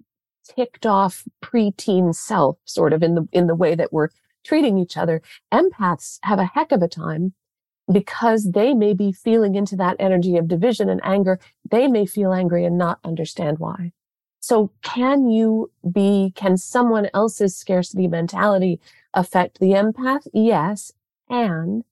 ticked 0.55 0.85
off 0.85 1.23
preteen 1.43 2.15
self, 2.15 2.57
sort 2.65 2.93
of 2.93 3.03
in 3.03 3.15
the, 3.15 3.27
in 3.31 3.47
the 3.47 3.55
way 3.55 3.75
that 3.75 3.91
we're 3.91 4.09
treating 4.45 4.77
each 4.77 4.95
other. 4.95 5.21
Empaths 5.53 6.19
have 6.23 6.39
a 6.39 6.45
heck 6.45 6.71
of 6.71 6.81
a 6.81 6.87
time 6.87 7.33
because 7.91 8.51
they 8.51 8.73
may 8.73 8.93
be 8.93 9.11
feeling 9.11 9.55
into 9.55 9.75
that 9.75 9.97
energy 9.99 10.37
of 10.37 10.47
division 10.47 10.89
and 10.89 11.01
anger. 11.03 11.39
They 11.69 11.87
may 11.87 12.05
feel 12.05 12.33
angry 12.33 12.65
and 12.65 12.77
not 12.77 12.99
understand 13.03 13.59
why. 13.59 13.91
So 14.47 14.71
can 14.81 15.27
you 15.27 15.71
be, 15.91 16.31
can 16.33 16.55
someone 16.55 17.09
else's 17.13 17.53
scarcity 17.53 18.07
mentality 18.07 18.79
affect 19.13 19.59
the 19.59 19.71
empath? 19.71 20.25
Yes. 20.31 20.93
And 21.29 21.83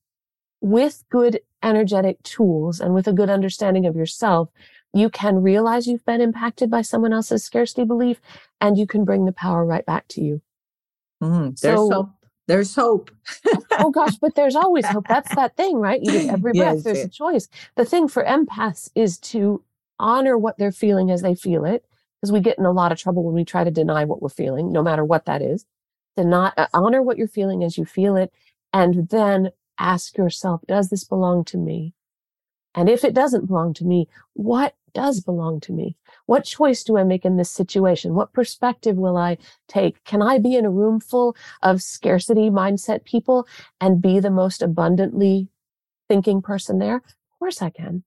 with 0.62 1.04
good 1.10 1.42
energetic 1.62 2.24
tools 2.24 2.80
and 2.80 2.94
with 2.94 3.10
a 3.10 3.14
good 3.14 3.30
understanding 3.30 3.86
of 3.86 3.98
yourself, 3.98 4.52
you 4.94 5.10
can 5.10 5.42
realize 5.42 5.86
you've 5.86 6.06
been 6.06 6.22
impacted 6.22 6.72
by 6.72 6.82
someone 6.82 7.12
else's 7.12 7.44
scarcity 7.44 7.84
belief 7.84 8.22
and 8.62 8.78
you 8.78 8.88
can 8.88 9.04
bring 9.04 9.26
the 9.26 9.34
power 9.34 9.66
right 9.66 9.86
back 9.86 10.08
to 10.08 10.22
you. 10.22 10.42
Mm, 11.22 11.60
there's 11.60 11.78
so, 11.78 11.92
hope. 11.92 12.10
There's 12.48 12.74
hope. 12.74 13.12
oh 13.80 13.92
gosh, 13.92 14.16
but 14.16 14.36
there's 14.36 14.56
always 14.56 14.86
hope. 14.86 15.10
That's 15.10 15.36
that 15.36 15.58
thing, 15.58 15.76
right? 15.76 16.00
You 16.02 16.30
every 16.30 16.54
breath, 16.54 16.76
yes, 16.76 16.84
there's 16.86 17.00
yes. 17.00 17.08
a 17.08 17.10
choice. 17.10 17.50
The 17.76 17.84
thing 17.84 18.08
for 18.08 18.24
empaths 18.24 18.92
is 18.96 19.18
to 19.32 19.62
honor 20.00 20.38
what 20.38 20.58
they're 20.58 20.72
feeling 20.72 21.12
as 21.12 21.22
they 21.22 21.36
feel 21.36 21.66
it, 21.66 21.84
because 22.26 22.34
we 22.34 22.40
get 22.40 22.58
in 22.58 22.66
a 22.66 22.72
lot 22.72 22.92
of 22.92 22.98
trouble 22.98 23.24
when 23.24 23.36
we 23.36 23.46
try 23.46 23.64
to 23.64 23.70
deny 23.70 24.04
what 24.04 24.20
we're 24.20 24.30
feeling, 24.30 24.72
no 24.72 24.82
matter 24.82 25.06
what 25.06 25.26
that 25.26 25.44
is. 25.44 25.64
To 26.18 26.24
not 26.24 26.58
uh, 26.58 26.66
honor 26.74 27.04
what 27.04 27.20
you're 27.20 27.28
feeling 27.28 27.64
as 27.64 27.78
you 27.78 27.86
feel 27.86 28.16
it, 28.16 28.34
and 28.74 29.10
then 29.10 29.52
ask 29.78 30.18
yourself, 30.18 30.62
does 30.68 30.90
this 30.90 31.04
belong 31.04 31.46
to 31.46 31.58
me? 31.58 31.94
And 32.74 32.90
if 32.90 33.04
it 33.04 33.14
doesn't 33.14 33.46
belong 33.46 33.76
to 33.76 33.86
me, 33.86 34.08
what 34.34 34.74
does 34.96 35.22
belong 35.22 35.60
to 35.62 35.72
me? 35.72 35.98
What 36.26 36.46
choice 36.46 36.84
do 36.84 36.98
I 36.98 37.04
make 37.04 37.26
in 37.26 37.38
this 37.38 37.52
situation? 37.52 38.16
What 38.16 38.34
perspective 38.34 38.96
will 38.96 39.18
I 39.18 39.38
take? 39.68 40.04
Can 40.04 40.24
I 40.24 40.40
be 40.40 40.56
in 40.56 40.66
a 40.66 40.72
room 40.72 41.00
full 41.00 41.36
of 41.62 41.84
scarcity 41.84 42.50
mindset 42.50 43.04
people 43.04 43.48
and 43.80 44.02
be 44.02 44.20
the 44.20 44.32
most 44.32 44.64
abundantly 44.64 45.50
thinking 46.10 46.42
person 46.42 46.80
there? 46.80 46.96
Of 46.96 47.40
course 47.40 47.62
I 47.62 47.70
can. 47.70 48.04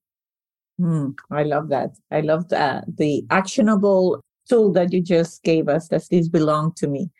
Mm, 0.80 1.14
I 1.30 1.42
love 1.42 1.68
that. 1.70 1.90
I 2.10 2.20
love 2.20 2.48
that. 2.50 2.84
The 2.96 3.24
actionable 3.30 4.20
tool 4.48 4.72
that 4.72 4.92
you 4.92 5.02
just 5.02 5.42
gave 5.42 5.68
us. 5.68 5.88
Does 5.88 6.08
this 6.08 6.28
belong 6.28 6.72
to 6.76 6.86
me? 6.86 7.10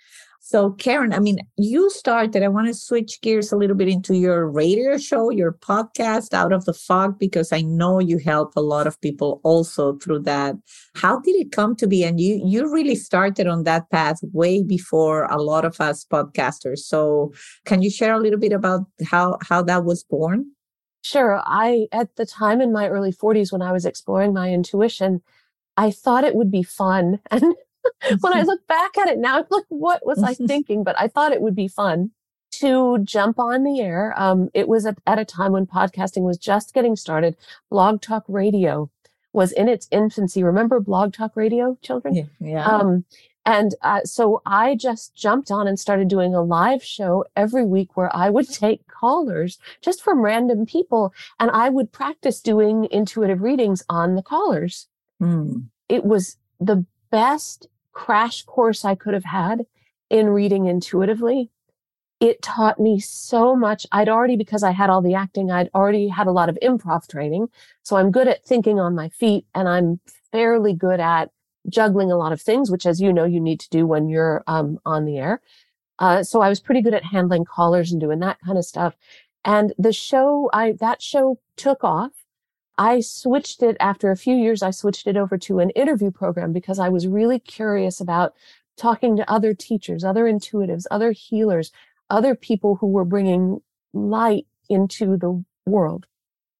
So, 0.41 0.71
Karen, 0.71 1.13
I 1.13 1.19
mean, 1.19 1.41
you 1.59 1.91
started, 1.91 2.43
I 2.43 2.49
want 2.49 2.69
to 2.69 2.75
switch 2.75 3.21
gears 3.21 3.53
a 3.53 3.57
little 3.57 3.77
bit 3.77 3.89
into 3.89 4.15
your 4.15 4.49
radio 4.49 4.97
show, 4.97 5.29
your 5.29 5.53
podcast, 5.53 6.33
Out 6.33 6.55
of 6.55 6.65
the 6.65 6.73
Fog, 6.73 7.19
because 7.19 7.53
I 7.53 7.61
know 7.61 7.99
you 7.99 8.17
help 8.17 8.53
a 8.57 8.63
lot 8.63 8.87
of 8.87 8.99
people 9.03 9.41
also 9.45 9.97
through 9.99 10.21
that. 10.21 10.55
How 10.95 11.21
did 11.21 11.35
it 11.37 11.53
come 11.53 11.77
to 11.77 11.87
be? 11.87 12.03
And 12.03 12.19
you, 12.19 12.41
you 12.43 12.73
really 12.73 12.95
started 12.95 13.47
on 13.47 13.65
that 13.65 13.91
path 13.91 14.21
way 14.33 14.63
before 14.63 15.25
a 15.25 15.37
lot 15.37 15.67
of 15.67 15.79
us 15.83 16.07
podcasters. 16.11 16.79
So, 16.79 17.33
can 17.67 17.83
you 17.83 17.91
share 17.91 18.15
a 18.15 18.21
little 18.21 18.39
bit 18.39 18.53
about 18.53 18.87
how, 19.05 19.37
how 19.43 19.63
that 19.65 19.85
was 19.85 20.03
born? 20.05 20.47
Sure. 21.03 21.41
I, 21.45 21.89
at 21.93 22.17
the 22.17 22.27
time 22.27 22.61
in 22.61 22.73
my 22.73 22.89
early 22.89 23.13
40s, 23.13 23.53
when 23.53 23.63
I 23.63 23.73
was 23.73 23.87
exploring 23.87 24.33
my 24.33 24.51
intuition, 24.51 25.23
I 25.77 25.91
thought 25.91 26.25
it 26.25 26.35
would 26.35 26.51
be 26.51 26.63
fun. 26.63 27.21
And 28.03 28.21
when 28.21 28.35
I 28.35 28.43
look 28.43 28.67
back 28.67 28.99
at 28.99 29.09
it 29.09 29.19
now, 29.19 29.39
I'm 29.39 29.45
like, 29.51 29.65
what 29.69 30.05
was 30.05 30.23
I 30.23 30.35
thinking? 30.47 30.85
But 30.85 31.01
I 31.01 31.09
thought 31.09 31.33
it 31.33 31.41
would 31.41 31.55
be 31.55 31.69
fun 31.69 32.11
to 32.53 32.99
jump 32.99 33.39
on 33.39 33.63
the 33.65 33.81
air. 33.81 34.13
Um, 34.17 34.51
it 34.53 34.69
was 34.69 34.85
at, 34.85 34.99
at 35.07 35.19
a 35.19 35.25
time 35.25 35.53
when 35.53 35.67
podcasting 35.67 36.23
was 36.23 36.37
just 36.37 36.75
getting 36.75 36.97
started. 36.97 37.37
Blog 37.71 38.03
Talk 38.03 38.25
Radio 38.29 38.91
was 39.33 39.53
in 39.53 39.69
its 39.69 39.89
infancy. 39.91 40.43
Remember 40.43 40.81
Blog 40.81 41.13
Talk 41.13 41.37
Radio, 41.37 41.79
children? 41.83 42.15
Yeah. 42.15 42.25
yeah. 42.41 42.67
Um, 42.67 43.05
and 43.49 43.75
uh, 43.81 44.05
so 44.05 44.43
I 44.45 44.75
just 44.75 45.15
jumped 45.15 45.51
on 45.51 45.67
and 45.67 45.81
started 45.81 46.09
doing 46.09 46.35
a 46.35 46.43
live 46.43 46.85
show 46.85 47.25
every 47.35 47.65
week 47.65 47.97
where 47.97 48.15
I 48.15 48.29
would 48.29 48.47
take 48.53 48.87
callers 48.89 49.59
just 49.81 50.03
from 50.03 50.21
random 50.21 50.67
people 50.67 51.15
and 51.41 51.51
I 51.51 51.71
would 51.71 51.91
practice 51.91 52.43
doing 52.43 52.87
intuitive 52.91 53.41
readings 53.41 53.83
on 53.89 54.17
the 54.17 54.23
callers. 54.23 54.87
Mm. 55.23 55.65
It 55.89 56.05
was 56.05 56.37
the 56.61 56.85
best 57.11 57.69
crash 57.93 58.43
course 58.43 58.85
I 58.85 58.95
could 58.95 59.15
have 59.15 59.25
had 59.25 59.65
in 60.11 60.29
reading 60.29 60.67
intuitively. 60.67 61.51
It 62.21 62.43
taught 62.43 62.79
me 62.79 63.01
so 63.01 63.57
much. 63.57 63.87
I'd 63.93 64.11
already, 64.11 64.37
because 64.37 64.63
I 64.63 64.73
had 64.73 64.91
all 64.91 65.01
the 65.01 65.15
acting, 65.15 65.51
I'd 65.51 65.71
already 65.75 66.09
had 66.09 66.27
a 66.27 66.33
lot 66.33 66.51
of 66.51 66.59
improv 66.63 67.09
training. 67.09 67.49
So 67.83 67.97
I'm 67.97 68.11
good 68.11 68.29
at 68.29 68.45
thinking 68.45 68.79
on 68.79 68.95
my 68.95 69.09
feet 69.09 69.47
and 69.55 69.67
I'm 69.67 70.01
fairly 70.33 70.75
good 70.75 71.01
at 71.01 71.31
juggling 71.69 72.11
a 72.11 72.17
lot 72.17 72.33
of 72.33 72.41
things, 72.41 72.71
which, 72.71 72.87
as 72.87 73.01
you 73.01 73.13
know, 73.13 73.25
you 73.25 73.41
need 73.41 73.61
to 73.61 73.69
do 73.71 73.87
when 73.87 74.09
you're 74.09 74.43
um, 74.47 74.79
on 74.85 75.05
the 75.05 75.19
air. 75.19 75.41
Uh, 75.99 76.23
so 76.23 76.41
I 76.41 76.49
was 76.49 76.61
pretty 76.61 76.83
good 76.83 76.95
at 76.95 77.05
handling 77.05 77.45
callers 77.45 77.91
and 77.91 78.01
doing 78.01 78.21
that 78.21 78.39
kind 78.45 78.57
of 78.57 78.65
stuff. 78.65 78.97
And 79.45 79.73
the 79.79 79.93
show, 79.93 80.51
I, 80.53 80.73
that 80.73 81.03
show 81.03 81.39
took 81.57 81.83
off. 81.83 82.13
I 82.77 83.01
switched 83.01 83.63
it 83.63 83.77
after 83.81 84.11
a 84.11 84.17
few 84.17 84.37
years. 84.37 84.63
I 84.63 84.71
switched 84.71 85.07
it 85.07 85.17
over 85.17 85.37
to 85.39 85.59
an 85.59 85.71
interview 85.71 86.13
program 86.13 86.53
because 86.53 86.79
I 86.79 86.89
was 86.89 87.09
really 87.09 87.41
curious 87.41 88.01
about 88.01 88.35
talking 88.77 89.17
to 89.17 89.31
other 89.31 89.55
teachers, 89.55 90.05
other 90.05 90.25
intuitives, 90.25 90.85
other 90.91 91.11
healers, 91.11 91.73
other 92.09 92.37
people 92.37 92.77
who 92.77 92.87
were 92.87 93.05
bringing 93.05 93.61
light 93.93 94.47
into 94.69 95.17
the 95.17 95.45
world. 95.67 96.07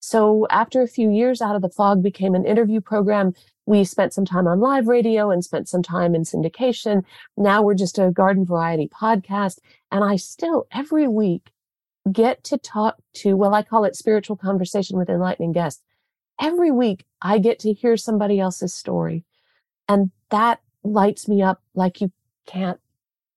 So 0.01 0.47
after 0.51 0.83
a 0.83 0.89
few 0.89 1.11
years 1.11 1.43
out 1.43 1.57
of 1.57 1.63
the 1.63 1.69
fog 1.69 2.03
became 2.03 2.35
an 2.35 2.47
interview 2.47 2.81
program. 2.81 3.35
We 3.67 3.85
spent 3.85 4.15
some 4.15 4.25
time 4.25 4.47
on 4.47 4.61
live 4.61 4.89
radio 4.89 5.31
and 5.31 5.45
spent 5.45 5.69
some 5.69 5.83
time 5.83 6.15
in 6.15 6.23
syndication. 6.23 7.03
Now 7.37 7.63
we're 7.63 7.75
just 7.75 7.99
a 7.99 8.11
garden 8.11 8.47
variety 8.47 8.89
podcast. 8.89 9.59
And 9.91 10.05
I 10.05 10.17
still 10.17 10.67
every 10.73 11.07
week 11.09 11.51
get 12.11 12.43
to 12.45 12.57
talk 12.57 12.97
to, 13.15 13.37
well, 13.37 13.55
I 13.55 13.63
call 13.63 13.85
it 13.85 13.97
spiritual 13.97 14.37
conversation 14.37 14.97
with 14.97 15.11
enlightening 15.11 15.53
guests 15.53 15.83
every 16.41 16.71
week 16.71 17.05
I 17.21 17.39
get 17.39 17.59
to 17.61 17.73
hear 17.73 17.97
somebody 17.97 18.39
else's 18.41 18.75
story. 18.75 19.25
And 19.89 20.11
that 20.31 20.61
lights 20.85 21.29
me 21.29 21.43
up 21.43 21.63
like 21.75 22.01
you 22.01 22.13
can't 22.47 22.79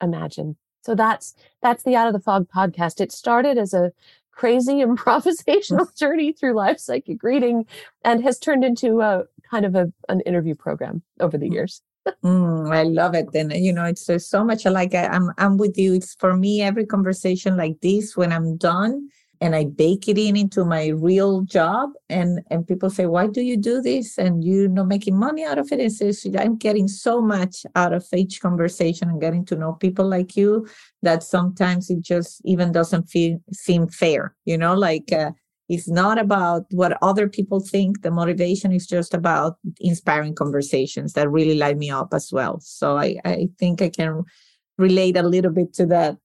imagine. 0.02 0.58
So 0.84 0.96
that's, 0.96 1.36
that's 1.62 1.84
the 1.84 1.96
Out 1.96 2.08
of 2.08 2.14
the 2.14 2.20
Fog 2.20 2.48
podcast. 2.54 3.02
It 3.02 3.12
started 3.12 3.58
as 3.58 3.74
a 3.74 3.92
crazy 4.32 4.74
improvisational 4.86 5.96
journey 5.98 6.34
through 6.34 6.54
life 6.54 6.80
psychic 6.80 7.24
reading 7.24 7.66
and 8.04 8.24
has 8.24 8.40
turned 8.40 8.64
into 8.64 9.02
a 9.02 9.24
kind 9.50 9.66
of 9.66 9.76
a, 9.76 9.92
an 10.10 10.22
interview 10.22 10.56
program 10.56 11.02
over 11.20 11.38
the 11.38 11.50
mm. 11.50 11.54
years. 11.54 11.82
mm, 12.24 12.74
I 12.74 12.84
love 12.84 13.14
it. 13.14 13.28
And 13.36 13.54
you 13.54 13.72
know, 13.72 13.86
it's 13.86 14.06
there's 14.06 14.28
so 14.28 14.44
much 14.44 14.66
like 14.66 14.96
I, 14.96 15.06
I'm 15.08 15.32
I'm 15.38 15.58
with 15.58 15.78
you. 15.78 15.94
It's 15.94 16.16
for 16.16 16.36
me 16.36 16.62
every 16.62 16.86
conversation 16.86 17.58
like 17.58 17.80
this 17.82 18.18
when 18.18 18.32
I'm 18.32 18.58
done, 18.58 19.10
and 19.42 19.56
I 19.56 19.66
bake 19.66 20.08
it 20.08 20.20
in 20.20 20.38
into 20.38 20.64
my 20.64 20.88
real 20.90 21.42
job. 21.42 21.90
And 22.10 22.42
and 22.52 22.66
people 22.66 22.90
say, 22.92 23.08
why 23.08 23.28
do 23.28 23.42
you 23.42 23.58
do 23.58 23.82
this? 23.82 24.18
And 24.18 24.44
you're 24.44 24.70
not 24.70 24.88
making 24.88 25.18
money 25.18 25.44
out 25.44 25.58
of 25.58 25.72
it. 25.72 25.80
And 25.80 25.92
says, 25.92 26.26
I'm 26.38 26.58
getting 26.58 26.88
so 26.88 27.22
much 27.22 27.66
out 27.76 27.92
of 27.92 28.06
each 28.16 28.40
conversation 28.40 29.10
and 29.10 29.20
getting 29.20 29.44
to 29.46 29.56
know 29.56 29.74
people 29.74 30.08
like 30.08 30.38
you 30.38 30.68
that 31.02 31.24
sometimes 31.24 31.90
it 31.90 32.02
just 32.02 32.42
even 32.46 32.72
doesn't 32.72 33.10
feel 33.10 33.40
seem 33.52 33.88
fair. 33.88 34.36
You 34.46 34.58
know, 34.60 34.76
like 34.76 35.12
uh, 35.12 35.32
it's 35.68 35.90
not 35.90 36.20
about 36.20 36.66
what 36.70 36.98
other 37.02 37.28
people 37.28 37.60
think. 37.60 38.04
The 38.04 38.12
motivation 38.12 38.72
is 38.72 38.86
just 38.86 39.14
about 39.14 39.58
inspiring 39.80 40.36
conversations 40.36 41.14
that 41.14 41.32
really 41.32 41.58
light 41.58 41.78
me 41.78 41.90
up 41.90 42.14
as 42.14 42.30
well. 42.32 42.60
So 42.62 42.98
I, 42.98 43.18
I 43.26 43.48
think 43.58 43.82
I 43.82 43.90
can 43.90 44.24
relate 44.78 45.18
a 45.18 45.24
little 45.24 45.52
bit 45.52 45.74
to 45.76 45.86
that 45.88 46.18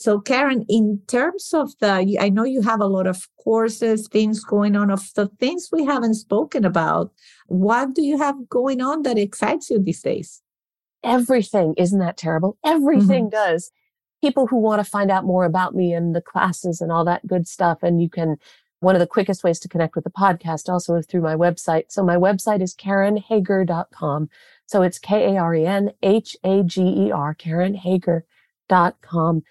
so, 0.00 0.18
Karen, 0.18 0.64
in 0.66 1.02
terms 1.08 1.52
of 1.52 1.78
the, 1.78 2.16
I 2.18 2.30
know 2.30 2.44
you 2.44 2.62
have 2.62 2.80
a 2.80 2.86
lot 2.86 3.06
of 3.06 3.28
courses, 3.36 4.08
things 4.08 4.42
going 4.42 4.74
on, 4.74 4.90
of 4.90 5.02
the 5.14 5.26
things 5.38 5.68
we 5.70 5.84
haven't 5.84 6.14
spoken 6.14 6.64
about. 6.64 7.12
What 7.48 7.94
do 7.94 8.00
you 8.00 8.16
have 8.16 8.48
going 8.48 8.80
on 8.80 9.02
that 9.02 9.18
excites 9.18 9.68
you 9.68 9.78
these 9.78 10.00
days? 10.00 10.40
Everything. 11.04 11.74
Isn't 11.76 11.98
that 11.98 12.16
terrible? 12.16 12.56
Everything 12.64 13.24
mm-hmm. 13.24 13.52
does. 13.52 13.72
People 14.22 14.46
who 14.46 14.56
want 14.56 14.82
to 14.82 14.90
find 14.90 15.10
out 15.10 15.26
more 15.26 15.44
about 15.44 15.74
me 15.74 15.92
and 15.92 16.16
the 16.16 16.22
classes 16.22 16.80
and 16.80 16.90
all 16.90 17.04
that 17.04 17.26
good 17.26 17.46
stuff. 17.46 17.82
And 17.82 18.00
you 18.00 18.08
can, 18.08 18.36
one 18.78 18.94
of 18.94 19.00
the 19.00 19.06
quickest 19.06 19.44
ways 19.44 19.60
to 19.60 19.68
connect 19.68 19.96
with 19.96 20.04
the 20.04 20.10
podcast 20.10 20.70
also 20.70 20.94
is 20.94 21.04
through 21.04 21.20
my 21.20 21.34
website. 21.34 21.92
So 21.92 22.02
my 22.02 22.16
website 22.16 22.62
is 22.62 22.74
karenhager.com. 22.74 24.30
So 24.64 24.80
it's 24.80 24.98
K 24.98 25.34
A 25.34 25.38
R 25.38 25.54
E 25.54 25.66
N 25.66 25.92
H 26.02 26.38
A 26.42 26.62
G 26.62 26.80
E 26.80 27.12
R, 27.12 27.34
karenhager.com 27.34 29.42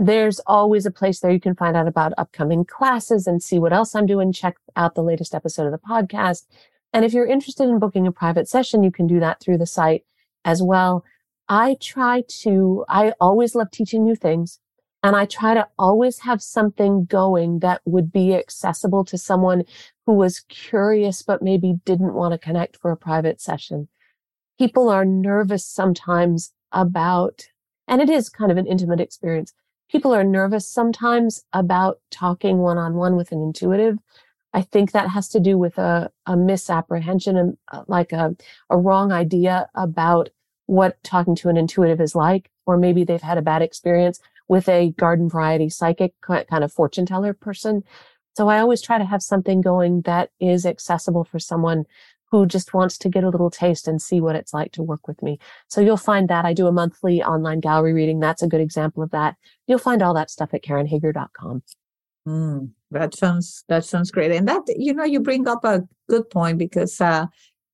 there's 0.00 0.40
always 0.46 0.86
a 0.86 0.90
place 0.90 1.20
there 1.20 1.30
you 1.30 1.38
can 1.38 1.54
find 1.54 1.76
out 1.76 1.86
about 1.86 2.14
upcoming 2.16 2.64
classes 2.64 3.26
and 3.26 3.42
see 3.42 3.58
what 3.58 3.74
else 3.74 3.94
I'm 3.94 4.06
doing. 4.06 4.32
Check 4.32 4.56
out 4.74 4.94
the 4.94 5.02
latest 5.02 5.34
episode 5.34 5.66
of 5.66 5.72
the 5.72 5.78
podcast. 5.78 6.46
And 6.94 7.04
if 7.04 7.12
you're 7.12 7.26
interested 7.26 7.68
in 7.68 7.78
booking 7.78 8.06
a 8.06 8.12
private 8.12 8.48
session, 8.48 8.82
you 8.82 8.90
can 8.90 9.06
do 9.06 9.20
that 9.20 9.40
through 9.40 9.58
the 9.58 9.66
site 9.66 10.06
as 10.42 10.62
well. 10.62 11.04
I 11.50 11.76
try 11.82 12.24
to, 12.42 12.86
I 12.88 13.12
always 13.20 13.54
love 13.54 13.70
teaching 13.70 14.02
new 14.02 14.16
things. 14.16 14.58
And 15.02 15.16
I 15.16 15.26
try 15.26 15.52
to 15.52 15.68
always 15.78 16.20
have 16.20 16.40
something 16.40 17.04
going 17.04 17.58
that 17.58 17.82
would 17.84 18.10
be 18.10 18.34
accessible 18.34 19.04
to 19.04 19.18
someone 19.18 19.64
who 20.06 20.14
was 20.14 20.40
curious, 20.48 21.22
but 21.22 21.42
maybe 21.42 21.74
didn't 21.84 22.14
want 22.14 22.32
to 22.32 22.38
connect 22.38 22.78
for 22.78 22.90
a 22.90 22.96
private 22.96 23.38
session. 23.38 23.88
People 24.58 24.88
are 24.88 25.04
nervous 25.04 25.66
sometimes 25.66 26.52
about, 26.72 27.48
and 27.86 28.00
it 28.00 28.08
is 28.08 28.30
kind 28.30 28.50
of 28.50 28.56
an 28.56 28.66
intimate 28.66 29.00
experience 29.00 29.52
people 29.90 30.14
are 30.14 30.24
nervous 30.24 30.68
sometimes 30.68 31.44
about 31.52 32.00
talking 32.10 32.58
one 32.58 32.78
on 32.78 32.94
one 32.94 33.16
with 33.16 33.32
an 33.32 33.42
intuitive. 33.42 33.98
I 34.52 34.62
think 34.62 34.92
that 34.92 35.08
has 35.08 35.28
to 35.30 35.40
do 35.40 35.58
with 35.58 35.78
a, 35.78 36.10
a 36.26 36.36
misapprehension 36.36 37.36
and 37.36 37.56
uh, 37.72 37.84
like 37.86 38.12
a, 38.12 38.36
a 38.68 38.76
wrong 38.76 39.12
idea 39.12 39.68
about 39.74 40.30
what 40.66 41.02
talking 41.02 41.34
to 41.36 41.48
an 41.48 41.56
intuitive 41.56 42.00
is 42.00 42.14
like, 42.14 42.50
or 42.66 42.76
maybe 42.76 43.04
they've 43.04 43.20
had 43.20 43.38
a 43.38 43.42
bad 43.42 43.62
experience 43.62 44.20
with 44.48 44.68
a 44.68 44.90
garden 44.92 45.28
variety 45.28 45.68
psychic 45.68 46.14
kind 46.20 46.64
of 46.64 46.72
fortune 46.72 47.06
teller 47.06 47.32
person. 47.32 47.82
So 48.36 48.48
I 48.48 48.60
always 48.60 48.80
try 48.80 48.98
to 48.98 49.04
have 49.04 49.22
something 49.22 49.60
going 49.60 50.02
that 50.02 50.30
is 50.40 50.64
accessible 50.64 51.24
for 51.24 51.38
someone 51.38 51.84
who 52.30 52.46
just 52.46 52.72
wants 52.72 52.96
to 52.98 53.08
get 53.08 53.24
a 53.24 53.28
little 53.28 53.50
taste 53.50 53.88
and 53.88 54.00
see 54.00 54.20
what 54.20 54.36
it's 54.36 54.54
like 54.54 54.72
to 54.72 54.82
work 54.82 55.08
with 55.08 55.20
me. 55.22 55.38
So 55.68 55.80
you'll 55.80 55.96
find 55.96 56.28
that 56.28 56.44
I 56.44 56.52
do 56.52 56.66
a 56.66 56.72
monthly 56.72 57.22
online 57.22 57.60
gallery 57.60 57.92
reading. 57.92 58.20
That's 58.20 58.42
a 58.42 58.48
good 58.48 58.60
example 58.60 59.02
of 59.02 59.10
that. 59.10 59.36
You'll 59.66 59.78
find 59.78 60.02
all 60.02 60.14
that 60.14 60.30
stuff 60.30 60.54
at 60.54 60.62
KarenHager.com. 60.62 61.62
Mm, 62.28 62.70
that 62.90 63.14
sounds 63.14 63.64
that 63.68 63.84
sounds 63.84 64.10
great. 64.10 64.30
And 64.30 64.46
that 64.46 64.62
you 64.76 64.92
know 64.92 65.04
you 65.04 65.20
bring 65.20 65.48
up 65.48 65.64
a 65.64 65.82
good 66.08 66.28
point 66.30 66.58
because 66.58 67.00
uh, 67.00 67.26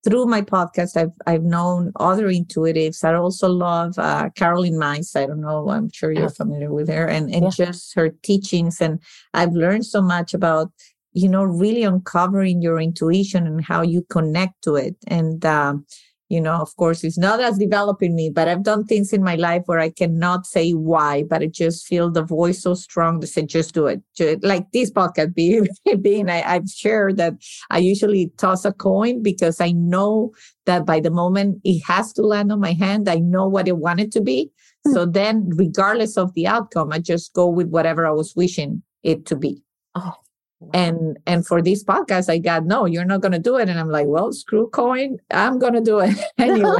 through 0.04 0.26
my 0.26 0.40
podcast 0.40 0.96
I've 0.96 1.12
I've 1.26 1.42
known 1.42 1.92
other 1.96 2.28
intuitives. 2.28 3.02
I 3.04 3.14
also 3.14 3.48
love 3.48 3.98
uh, 3.98 4.30
Caroline 4.36 4.78
Myss. 4.78 5.16
I 5.16 5.26
don't 5.26 5.40
know. 5.40 5.68
I'm 5.68 5.90
sure 5.90 6.12
you're 6.12 6.30
familiar 6.30 6.72
with 6.72 6.88
her 6.88 7.06
and 7.06 7.28
and 7.34 7.44
yeah. 7.44 7.50
just 7.50 7.94
her 7.96 8.10
teachings. 8.22 8.80
And 8.80 9.02
I've 9.34 9.52
learned 9.52 9.84
so 9.84 10.00
much 10.00 10.32
about 10.32 10.70
you 11.16 11.28
know 11.28 11.42
really 11.42 11.82
uncovering 11.82 12.60
your 12.60 12.78
intuition 12.78 13.46
and 13.46 13.64
how 13.64 13.80
you 13.80 14.02
connect 14.10 14.62
to 14.62 14.76
it. 14.76 14.96
And 15.08 15.44
um, 15.46 15.86
you 16.28 16.40
know 16.40 16.54
of 16.54 16.74
course 16.76 17.04
it's 17.04 17.18
not 17.18 17.40
as 17.40 17.56
developing 17.56 18.14
me 18.14 18.28
but 18.30 18.48
i've 18.48 18.64
done 18.64 18.84
things 18.84 19.12
in 19.12 19.22
my 19.22 19.36
life 19.36 19.62
where 19.66 19.78
i 19.78 19.88
cannot 19.88 20.44
say 20.44 20.72
why 20.72 21.22
but 21.22 21.40
i 21.40 21.46
just 21.46 21.86
feel 21.86 22.10
the 22.10 22.24
voice 22.24 22.62
so 22.62 22.74
strong 22.74 23.20
to 23.20 23.28
say 23.28 23.46
just 23.46 23.74
do 23.74 23.86
it 23.86 24.02
just, 24.16 24.42
like 24.42 24.66
this 24.72 24.90
podcast 24.90 25.34
being, 25.34 25.68
being 26.02 26.28
I, 26.28 26.42
i've 26.42 26.68
shared 26.68 27.16
that 27.18 27.34
i 27.70 27.78
usually 27.78 28.32
toss 28.38 28.64
a 28.64 28.72
coin 28.72 29.22
because 29.22 29.60
i 29.60 29.70
know 29.70 30.32
that 30.64 30.84
by 30.84 30.98
the 30.98 31.10
moment 31.10 31.60
it 31.62 31.80
has 31.86 32.12
to 32.14 32.22
land 32.22 32.50
on 32.50 32.60
my 32.60 32.72
hand 32.72 33.08
i 33.08 33.20
know 33.20 33.46
what 33.46 33.68
i 33.68 33.72
want 33.72 34.00
it 34.00 34.10
to 34.12 34.20
be 34.20 34.50
hmm. 34.84 34.94
so 34.94 35.06
then 35.06 35.48
regardless 35.54 36.16
of 36.16 36.34
the 36.34 36.48
outcome 36.48 36.92
i 36.92 36.98
just 36.98 37.32
go 37.34 37.46
with 37.46 37.68
whatever 37.68 38.04
i 38.04 38.10
was 38.10 38.34
wishing 38.34 38.82
it 39.04 39.26
to 39.26 39.36
be 39.36 39.62
oh 39.94 40.14
and 40.72 41.18
and 41.26 41.46
for 41.46 41.60
this 41.60 41.84
podcast 41.84 42.30
i 42.30 42.38
got 42.38 42.64
no 42.64 42.86
you're 42.86 43.04
not 43.04 43.20
going 43.20 43.32
to 43.32 43.38
do 43.38 43.56
it. 43.56 43.68
And 43.68 43.78
i'm 43.78 43.90
like 43.90 44.06
well 44.06 44.32
screw 44.32 44.68
coin. 44.68 45.18
I'm 45.30 45.58
going 45.58 45.74
to 45.74 45.80
do 45.80 46.00
it 46.00 46.16
anyway. 46.38 46.78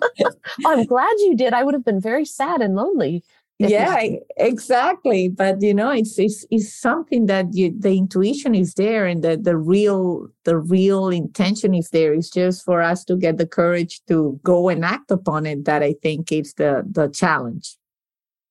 I'm 0.66 0.84
glad 0.84 1.12
you 1.18 1.36
did. 1.36 1.52
I 1.52 1.62
would 1.64 1.74
have 1.74 1.84
been 1.84 2.00
very 2.00 2.24
sad 2.24 2.62
and 2.62 2.74
lonely 2.74 3.22
yeah 3.58 4.00
exactly. 4.36 5.28
But 5.28 5.60
you 5.60 5.74
know 5.74 5.90
it's, 5.90 6.18
it's 6.18 6.46
it's 6.50 6.72
something 6.72 7.26
that 7.26 7.46
you 7.52 7.74
the 7.76 7.96
intuition 7.96 8.54
is 8.54 8.74
there 8.74 9.06
and 9.06 9.22
the 9.22 9.36
the 9.36 9.56
real 9.56 10.28
the 10.44 10.56
real 10.56 11.08
intention 11.08 11.74
is 11.74 11.90
there. 11.90 12.14
It's 12.14 12.30
just 12.30 12.64
for 12.64 12.80
us 12.80 13.04
to 13.06 13.16
get 13.16 13.38
the 13.38 13.46
courage 13.46 14.00
to 14.06 14.38
go 14.44 14.68
and 14.68 14.84
act 14.84 15.10
upon 15.10 15.46
it 15.46 15.64
that 15.64 15.82
i 15.82 15.94
think 16.02 16.30
is 16.30 16.54
the 16.54 16.84
the 16.88 17.08
challenge. 17.08 17.76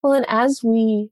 Well 0.04 0.14
and 0.14 0.26
as 0.28 0.62
we 0.64 1.10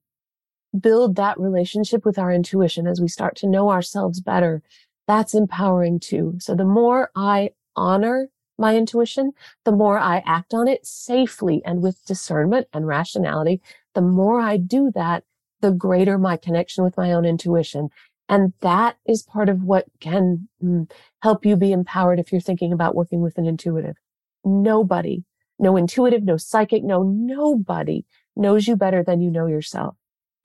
build 0.80 1.16
that 1.16 1.40
relationship 1.40 2.06
with 2.06 2.20
our 2.20 2.32
intuition 2.32 2.88
as 2.88 3.02
we 3.02 3.08
start 3.08 3.36
to 3.38 3.48
know 3.48 3.70
ourselves 3.70 4.22
better, 4.22 4.62
that's 5.08 5.34
empowering 5.34 6.00
too. 6.00 6.36
So 6.40 6.56
the 6.56 6.66
more 6.66 7.12
I 7.16 7.52
honor 7.76 8.30
my 8.58 8.76
intuition, 8.76 9.32
the 9.66 9.72
more 9.72 10.00
I 10.00 10.24
act 10.26 10.54
on 10.54 10.68
it 10.68 10.86
safely 10.86 11.62
and 11.66 11.82
with 11.82 12.06
discernment 12.06 12.68
and 12.74 12.88
rationality, 12.88 13.62
the 13.94 14.02
more 14.02 14.40
I 14.40 14.58
do 14.58 14.92
that, 14.96 15.24
the 15.62 15.72
greater 15.72 16.18
my 16.18 16.38
connection 16.38 16.84
with 16.84 16.98
my 16.98 17.12
own 17.12 17.26
intuition. 17.26 17.90
And 18.28 18.54
that 18.62 18.98
is 19.06 19.24
part 19.24 19.50
of 19.50 19.64
what 19.64 19.86
can 20.00 20.48
mm, 20.64 20.90
help 21.22 21.46
you 21.46 21.56
be 21.56 21.72
empowered 21.72 22.20
if 22.20 22.32
you're 22.32 22.42
thinking 22.42 22.74
about 22.74 22.96
working 22.96 23.22
with 23.22 23.38
an 23.38 23.46
intuitive. 23.46 23.98
Nobody, 24.44 25.24
no 25.60 25.78
intuitive, 25.78 26.24
no 26.24 26.38
psychic, 26.38 26.84
no 26.84 27.04
nobody 27.04 28.06
knows 28.36 28.68
you 28.68 28.76
better 28.76 29.04
than 29.04 29.22
you 29.22 29.30
know 29.30 29.48
yourself. 29.48 29.96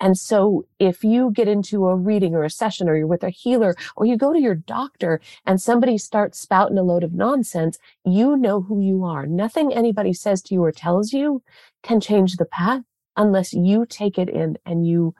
And 0.00 0.16
so 0.16 0.66
if 0.78 1.04
you 1.04 1.30
get 1.30 1.46
into 1.46 1.86
a 1.86 1.94
reading 1.94 2.34
or 2.34 2.42
a 2.42 2.50
session 2.50 2.88
or 2.88 2.96
you're 2.96 3.06
with 3.06 3.22
a 3.22 3.30
healer 3.30 3.74
or 3.96 4.06
you 4.06 4.16
go 4.16 4.32
to 4.32 4.40
your 4.40 4.54
doctor 4.54 5.20
and 5.46 5.60
somebody 5.60 5.98
starts 5.98 6.40
spouting 6.40 6.78
a 6.78 6.82
load 6.82 7.04
of 7.04 7.12
nonsense, 7.12 7.78
you 8.04 8.36
know 8.36 8.62
who 8.62 8.80
you 8.80 9.04
are. 9.04 9.26
Nothing 9.26 9.72
anybody 9.72 10.12
says 10.12 10.40
to 10.42 10.54
you 10.54 10.64
or 10.64 10.72
tells 10.72 11.12
you 11.12 11.42
can 11.82 12.00
change 12.00 12.36
the 12.36 12.46
path 12.46 12.82
unless 13.16 13.52
you 13.52 13.84
take 13.86 14.18
it 14.18 14.30
in 14.30 14.56
and 14.64 14.86
you 14.86 15.14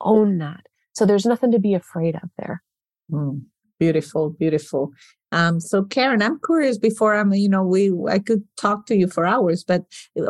own 0.00 0.38
that. 0.38 0.66
So 0.92 1.06
there's 1.06 1.26
nothing 1.26 1.50
to 1.52 1.58
be 1.58 1.74
afraid 1.74 2.16
of 2.16 2.28
there. 2.38 2.62
Mm, 3.10 3.44
beautiful, 3.78 4.30
beautiful. 4.30 4.92
Um, 5.32 5.60
so 5.60 5.82
Karen, 5.82 6.22
I'm 6.22 6.40
curious 6.44 6.78
before 6.78 7.14
I'm, 7.14 7.32
you 7.32 7.48
know, 7.48 7.62
we, 7.62 7.92
I 8.08 8.18
could 8.18 8.44
talk 8.56 8.86
to 8.86 8.96
you 8.96 9.08
for 9.08 9.26
hours, 9.26 9.64
but 9.64 9.84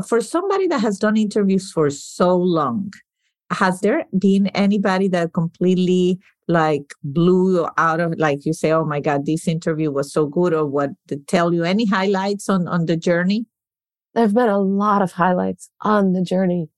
for 0.09 0.21
somebody 0.21 0.67
that 0.69 0.81
has 0.81 0.99
done 0.99 1.17
interviews 1.17 1.71
for 1.71 1.91
so 1.91 2.37
long, 2.37 2.93
has 3.51 3.81
there 3.81 4.05
been 4.19 4.49
anybody 4.49 5.09
that 5.09 5.33
completely 5.33 6.19
like 6.49 6.95
blew 7.03 7.57
you 7.57 7.69
out 7.77 8.01
of 8.01 8.15
like 8.19 8.45
you 8.45 8.53
say 8.53 8.73
oh 8.73 8.85
my 8.85 9.01
god 9.01 9.27
this 9.27 9.49
interview 9.49 9.91
was 9.91 10.13
so 10.13 10.27
good 10.27 10.55
or 10.55 10.67
what 10.67 10.91
to 11.09 11.17
tell 11.17 11.53
you 11.53 11.65
any 11.65 11.87
highlights 11.87 12.49
on 12.49 12.69
on 12.69 12.87
the 12.87 12.97
journey 12.97 13.47
there've 14.15 14.35
been 14.35 14.49
a 14.49 14.59
lot 14.59 15.03
of 15.03 15.13
highlights 15.13 15.71
on 15.81 16.13
the 16.13 16.23
journey 16.23 16.69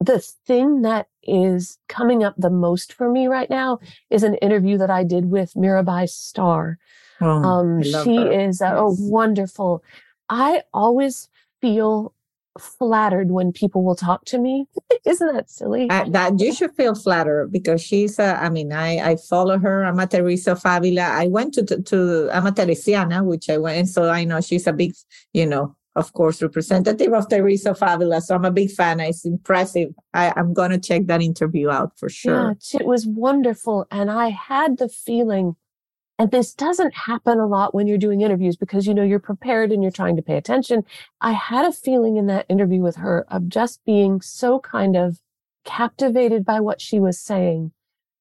the 0.00 0.20
thing 0.46 0.82
that 0.82 1.06
is 1.22 1.78
coming 1.88 2.22
up 2.22 2.34
the 2.36 2.50
most 2.50 2.92
for 2.92 3.10
me 3.10 3.26
right 3.26 3.50
now 3.50 3.78
is 4.10 4.22
an 4.22 4.34
interview 4.36 4.78
that 4.78 4.90
i 4.90 5.02
did 5.02 5.26
with 5.26 5.52
mirabai 5.54 6.08
starr 6.08 6.78
oh, 7.20 7.26
um, 7.26 7.82
she 7.82 8.16
her. 8.16 8.30
is 8.30 8.60
a, 8.60 8.64
yes. 8.64 8.74
a 8.76 8.86
wonderful 9.10 9.82
i 10.28 10.62
always 10.72 11.28
feel 11.60 12.14
flattered 12.60 13.30
when 13.30 13.52
people 13.52 13.82
will 13.84 13.94
talk 13.94 14.24
to 14.26 14.38
me. 14.38 14.66
Isn't 15.06 15.32
that 15.34 15.50
silly? 15.50 15.88
Uh, 15.90 16.04
that 16.10 16.40
you 16.40 16.52
should 16.52 16.74
feel 16.74 16.94
flattered 16.94 17.52
because 17.52 17.82
she's. 17.82 18.18
Uh, 18.18 18.38
I 18.40 18.48
mean, 18.48 18.72
I 18.72 19.10
I 19.10 19.16
follow 19.16 19.58
her. 19.58 19.84
I'm 19.84 19.98
a 19.98 20.06
Teresa 20.06 20.52
of 20.52 20.62
Avila. 20.64 21.02
I 21.02 21.26
went 21.28 21.54
to 21.54 21.64
to, 21.64 21.82
to 21.82 22.30
I'm 22.32 22.46
a 22.46 22.52
Teresiana, 22.52 23.24
which 23.24 23.48
I 23.50 23.58
went, 23.58 23.78
and 23.78 23.88
so 23.88 24.08
I 24.08 24.24
know 24.24 24.40
she's 24.40 24.66
a 24.66 24.72
big, 24.72 24.94
you 25.32 25.46
know, 25.46 25.76
of 25.94 26.12
course, 26.12 26.42
representative 26.42 27.12
of 27.12 27.28
Teresa 27.28 27.70
of 27.70 27.78
Avila. 27.82 28.20
So 28.20 28.34
I'm 28.34 28.44
a 28.44 28.50
big 28.50 28.70
fan. 28.70 29.00
It's 29.00 29.24
impressive. 29.24 29.88
I, 30.12 30.32
I'm 30.36 30.52
going 30.52 30.70
to 30.70 30.78
check 30.78 31.06
that 31.06 31.22
interview 31.22 31.70
out 31.70 31.98
for 31.98 32.08
sure. 32.08 32.56
Yeah, 32.72 32.80
it 32.80 32.86
was 32.86 33.06
wonderful, 33.06 33.86
and 33.90 34.10
I 34.10 34.28
had 34.28 34.78
the 34.78 34.88
feeling 34.88 35.56
and 36.18 36.30
this 36.30 36.54
doesn't 36.54 36.94
happen 36.94 37.38
a 37.38 37.46
lot 37.46 37.74
when 37.74 37.86
you're 37.86 37.98
doing 37.98 38.22
interviews 38.22 38.56
because, 38.56 38.86
you 38.86 38.94
know, 38.94 39.02
you're 39.02 39.18
prepared 39.18 39.70
and 39.70 39.82
you're 39.82 39.92
trying 39.92 40.16
to 40.16 40.22
pay 40.22 40.36
attention. 40.36 40.84
I 41.20 41.32
had 41.32 41.66
a 41.66 41.72
feeling 41.72 42.16
in 42.16 42.26
that 42.26 42.46
interview 42.48 42.80
with 42.80 42.96
her 42.96 43.26
of 43.28 43.48
just 43.48 43.84
being 43.84 44.20
so 44.22 44.58
kind 44.60 44.96
of 44.96 45.20
captivated 45.64 46.44
by 46.44 46.60
what 46.60 46.80
she 46.80 46.98
was 46.98 47.20
saying 47.20 47.72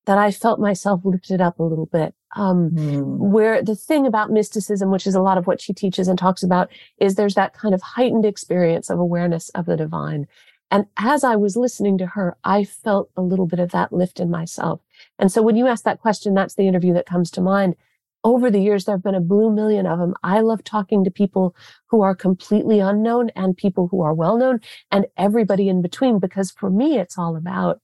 that 0.06 0.18
I 0.18 0.32
felt 0.32 0.60
myself 0.60 1.02
lifted 1.04 1.42
up 1.42 1.60
a 1.60 1.64
little 1.64 1.88
bit. 1.88 2.14
Um, 2.38 2.72
mm. 2.72 3.18
where 3.18 3.64
the 3.64 3.78
thing 3.78 4.06
about 4.06 4.30
mysticism, 4.30 4.92
which 4.92 5.08
is 5.08 5.16
a 5.16 5.22
lot 5.22 5.38
of 5.38 5.48
what 5.48 5.62
she 5.62 5.72
teaches 5.74 6.10
and 6.10 6.20
talks 6.20 6.44
about, 6.44 6.70
is 6.98 7.16
there's 7.16 7.36
that 7.36 7.54
kind 7.54 7.74
of 7.74 7.82
heightened 7.82 8.26
experience 8.26 8.90
of 8.90 9.00
awareness 9.00 9.48
of 9.50 9.66
the 9.68 9.78
divine. 9.78 10.28
And 10.70 10.86
as 10.98 11.24
I 11.24 11.38
was 11.38 11.56
listening 11.56 11.98
to 12.00 12.08
her, 12.08 12.36
I 12.44 12.66
felt 12.66 13.10
a 13.16 13.22
little 13.22 13.46
bit 13.46 13.60
of 13.60 13.72
that 13.72 13.94
lift 13.94 14.20
in 14.20 14.30
myself. 14.30 14.82
And 15.20 15.32
so 15.32 15.42
when 15.42 15.56
you 15.56 15.68
ask 15.68 15.84
that 15.84 16.02
question, 16.02 16.34
that's 16.34 16.56
the 16.56 16.68
interview 16.68 16.94
that 16.94 17.06
comes 17.06 17.32
to 17.32 17.42
mind. 17.42 17.76
Over 18.24 18.50
the 18.50 18.60
years, 18.60 18.86
there 18.86 18.96
have 18.96 19.04
been 19.04 19.14
a 19.14 19.22
blue 19.22 19.52
million 19.54 19.86
of 19.86 20.00
them. 20.00 20.16
I 20.24 20.42
love 20.42 20.64
talking 20.64 21.04
to 21.04 21.12
people 21.12 21.56
who 21.90 22.02
are 22.02 22.16
completely 22.16 22.80
unknown 22.80 23.30
and 23.36 23.56
people 23.56 23.88
who 23.88 24.02
are 24.02 24.16
well 24.16 24.38
known 24.38 24.62
and 24.90 25.06
everybody 25.16 25.70
in 25.70 25.82
between, 25.82 26.20
because 26.20 26.50
for 26.52 26.72
me, 26.72 26.98
it's 26.98 27.20
all 27.20 27.36
about 27.36 27.82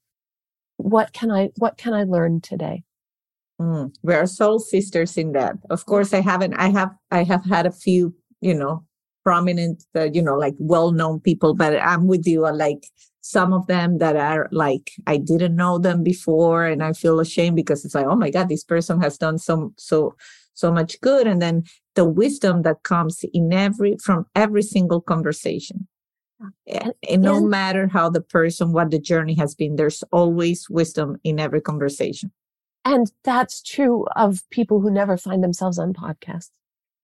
what 0.78 1.14
can 1.14 1.30
I, 1.30 1.52
what 1.58 1.78
can 1.78 1.94
I 1.94 2.04
learn 2.04 2.42
today? 2.42 2.84
Mm, 3.62 3.94
we 4.02 4.16
are 4.16 4.26
soul 4.26 4.58
sisters 4.58 5.16
in 5.16 5.34
that. 5.34 5.58
Of 5.70 5.86
course, 5.86 6.12
I 6.12 6.22
haven't, 6.22 6.56
I 6.56 6.70
have, 6.70 6.90
I 7.12 7.24
have 7.24 7.46
had 7.46 7.68
a 7.68 7.72
few, 7.72 8.16
you 8.42 8.56
know, 8.56 8.84
prominent, 9.24 9.84
uh, 9.96 10.10
you 10.12 10.22
know, 10.22 10.36
like 10.36 10.56
well-known 10.60 11.20
people, 11.20 11.54
but 11.54 11.80
I'm 11.82 12.08
with 12.08 12.26
you. 12.26 12.46
Uh, 12.46 12.54
like 12.54 12.88
some 13.22 13.54
of 13.54 13.68
them 13.68 14.00
that 14.00 14.16
are 14.16 14.50
like 14.52 14.92
I 15.08 15.18
didn't 15.18 15.56
know 15.56 15.78
them 15.78 16.04
before, 16.04 16.66
and 16.66 16.84
I 16.84 16.94
feel 16.94 17.20
ashamed 17.20 17.56
because 17.56 17.86
it's 17.86 17.96
like, 17.96 18.08
oh 18.08 18.16
my 18.16 18.30
god, 18.30 18.50
this 18.50 18.64
person 18.64 19.02
has 19.02 19.18
done 19.18 19.38
so 19.38 19.74
so 19.78 20.16
so 20.54 20.72
much 20.72 21.00
good, 21.02 21.28
and 21.28 21.42
then 21.42 21.64
the 21.96 22.06
wisdom 22.06 22.64
that 22.64 22.84
comes 22.84 23.24
in 23.34 23.54
every 23.54 23.98
from 23.98 24.26
every 24.36 24.64
single 24.64 25.02
conversation. 25.02 25.88
And, 26.66 26.94
and 27.08 27.22
no 27.22 27.40
matter 27.40 27.88
how 27.88 28.10
the 28.10 28.22
person, 28.22 28.74
what 28.74 28.90
the 28.90 29.00
journey 29.00 29.36
has 29.36 29.54
been, 29.54 29.76
there's 29.76 30.04
always 30.12 30.68
wisdom 30.70 31.18
in 31.24 31.40
every 31.40 31.62
conversation. 31.62 32.32
And 32.84 33.12
that's 33.24 33.62
true 33.62 34.08
of 34.16 34.42
people 34.50 34.82
who 34.82 34.90
never 34.90 35.18
find 35.18 35.44
themselves 35.44 35.78
on 35.78 35.94
podcasts. 35.94 36.50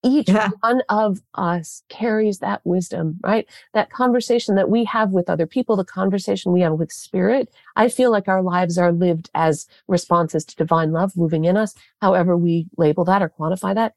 Each 0.04 0.28
yeah. 0.28 0.50
one 0.60 0.82
of 0.88 1.20
us 1.34 1.82
carries 1.88 2.38
that 2.38 2.60
wisdom, 2.64 3.18
right? 3.22 3.48
That 3.74 3.90
conversation 3.90 4.54
that 4.54 4.70
we 4.70 4.84
have 4.84 5.10
with 5.10 5.28
other 5.28 5.46
people, 5.46 5.74
the 5.74 5.84
conversation 5.84 6.52
we 6.52 6.60
have 6.60 6.74
with 6.74 6.92
spirit. 6.92 7.52
I 7.74 7.88
feel 7.88 8.12
like 8.12 8.28
our 8.28 8.42
lives 8.42 8.78
are 8.78 8.92
lived 8.92 9.28
as 9.34 9.66
responses 9.88 10.44
to 10.44 10.56
divine 10.56 10.92
love 10.92 11.16
moving 11.16 11.44
in 11.44 11.56
us, 11.56 11.74
however 12.00 12.36
we 12.36 12.68
label 12.76 13.04
that 13.06 13.22
or 13.22 13.28
quantify 13.28 13.74
that. 13.74 13.94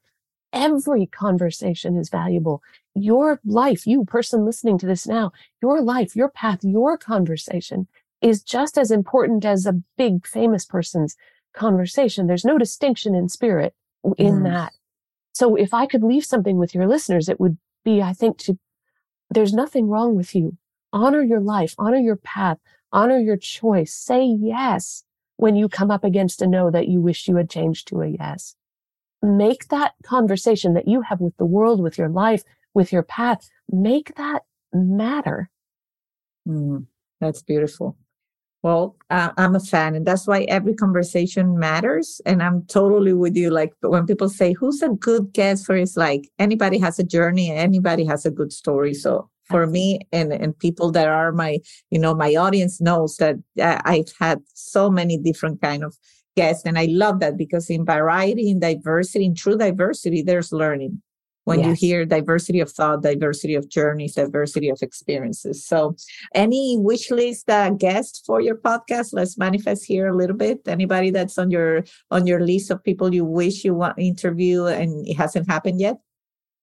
Every 0.52 1.06
conversation 1.06 1.96
is 1.96 2.10
valuable. 2.10 2.62
Your 2.94 3.40
life, 3.44 3.86
you 3.86 4.04
person 4.04 4.44
listening 4.44 4.78
to 4.78 4.86
this 4.86 5.06
now, 5.06 5.32
your 5.62 5.80
life, 5.80 6.16
your 6.16 6.28
path, 6.30 6.58
your 6.62 6.98
conversation 6.98 7.86
is 8.20 8.42
just 8.42 8.76
as 8.76 8.90
important 8.90 9.44
as 9.44 9.66
a 9.66 9.80
big 9.96 10.26
famous 10.26 10.64
person's 10.64 11.16
conversation. 11.54 12.26
There's 12.26 12.44
no 12.44 12.58
distinction 12.58 13.14
in 13.14 13.28
spirit 13.28 13.74
in 14.18 14.40
mm. 14.40 14.44
that. 14.44 14.72
So 15.32 15.56
if 15.56 15.72
I 15.72 15.86
could 15.86 16.02
leave 16.02 16.24
something 16.24 16.58
with 16.58 16.74
your 16.74 16.86
listeners, 16.86 17.28
it 17.28 17.40
would 17.40 17.58
be, 17.84 18.02
I 18.02 18.12
think, 18.12 18.38
to 18.38 18.58
there's 19.30 19.54
nothing 19.54 19.88
wrong 19.88 20.14
with 20.14 20.34
you. 20.34 20.58
Honor 20.92 21.22
your 21.22 21.40
life, 21.40 21.74
honor 21.78 21.96
your 21.96 22.16
path, 22.16 22.58
honor 22.92 23.18
your 23.18 23.38
choice. 23.38 23.94
Say 23.94 24.24
yes 24.24 25.04
when 25.36 25.56
you 25.56 25.68
come 25.68 25.90
up 25.90 26.04
against 26.04 26.42
a 26.42 26.46
no 26.46 26.70
that 26.70 26.88
you 26.88 27.00
wish 27.00 27.26
you 27.26 27.36
had 27.36 27.48
changed 27.48 27.88
to 27.88 28.02
a 28.02 28.08
yes. 28.08 28.56
Make 29.22 29.68
that 29.68 29.94
conversation 30.04 30.74
that 30.74 30.86
you 30.86 31.02
have 31.02 31.20
with 31.20 31.36
the 31.38 31.46
world, 31.46 31.80
with 31.82 31.96
your 31.96 32.08
life, 32.08 32.42
with 32.74 32.92
your 32.92 33.02
path, 33.02 33.48
make 33.70 34.14
that 34.16 34.42
matter. 34.72 35.50
Mm, 36.46 36.86
that's 37.20 37.42
beautiful. 37.42 37.96
Well, 38.62 38.96
uh, 39.10 39.30
I'm 39.36 39.56
a 39.56 39.60
fan, 39.60 39.96
and 39.96 40.06
that's 40.06 40.26
why 40.26 40.42
every 40.42 40.74
conversation 40.74 41.58
matters. 41.58 42.20
And 42.24 42.40
I'm 42.42 42.64
totally 42.66 43.12
with 43.12 43.36
you. 43.36 43.50
Like 43.50 43.72
when 43.80 44.06
people 44.06 44.28
say, 44.28 44.52
"Who's 44.52 44.82
a 44.82 44.90
good 44.90 45.32
guest 45.32 45.66
for?" 45.66 45.74
It's 45.76 45.96
like 45.96 46.28
anybody 46.38 46.78
has 46.78 46.98
a 46.98 47.04
journey, 47.04 47.50
anybody 47.50 48.04
has 48.04 48.24
a 48.24 48.30
good 48.30 48.52
story. 48.52 48.94
So 48.94 49.28
for 49.46 49.66
me, 49.66 49.98
and 50.12 50.32
and 50.32 50.56
people 50.58 50.92
that 50.92 51.08
are 51.08 51.32
my, 51.32 51.58
you 51.90 51.98
know, 51.98 52.14
my 52.14 52.36
audience 52.36 52.80
knows 52.80 53.16
that 53.16 53.36
I've 53.60 54.12
had 54.20 54.40
so 54.54 54.88
many 54.90 55.18
different 55.18 55.60
kind 55.60 55.82
of 55.82 55.96
guests, 56.36 56.62
and 56.64 56.78
I 56.78 56.86
love 56.86 57.18
that 57.20 57.36
because 57.36 57.68
in 57.68 57.84
variety, 57.84 58.48
in 58.48 58.60
diversity, 58.60 59.24
in 59.26 59.34
true 59.34 59.58
diversity, 59.58 60.22
there's 60.22 60.52
learning 60.52 61.02
when 61.44 61.60
yes. 61.60 61.66
you 61.66 61.88
hear 61.88 62.04
diversity 62.04 62.60
of 62.60 62.70
thought, 62.70 63.02
diversity 63.02 63.54
of 63.54 63.68
journeys, 63.68 64.14
diversity 64.14 64.68
of 64.68 64.78
experiences. 64.82 65.66
So, 65.66 65.96
any 66.34 66.76
wish 66.78 67.10
list 67.10 67.50
uh, 67.50 67.70
guest 67.70 68.22
for 68.26 68.40
your 68.40 68.56
podcast? 68.56 69.10
Let's 69.12 69.36
manifest 69.38 69.84
here 69.84 70.08
a 70.08 70.16
little 70.16 70.36
bit. 70.36 70.60
Anybody 70.66 71.10
that's 71.10 71.38
on 71.38 71.50
your 71.50 71.84
on 72.10 72.26
your 72.26 72.40
list 72.40 72.70
of 72.70 72.82
people 72.82 73.14
you 73.14 73.24
wish 73.24 73.64
you 73.64 73.74
want 73.74 73.98
interview 73.98 74.66
and 74.66 75.06
it 75.06 75.14
hasn't 75.14 75.48
happened 75.48 75.80
yet? 75.80 75.96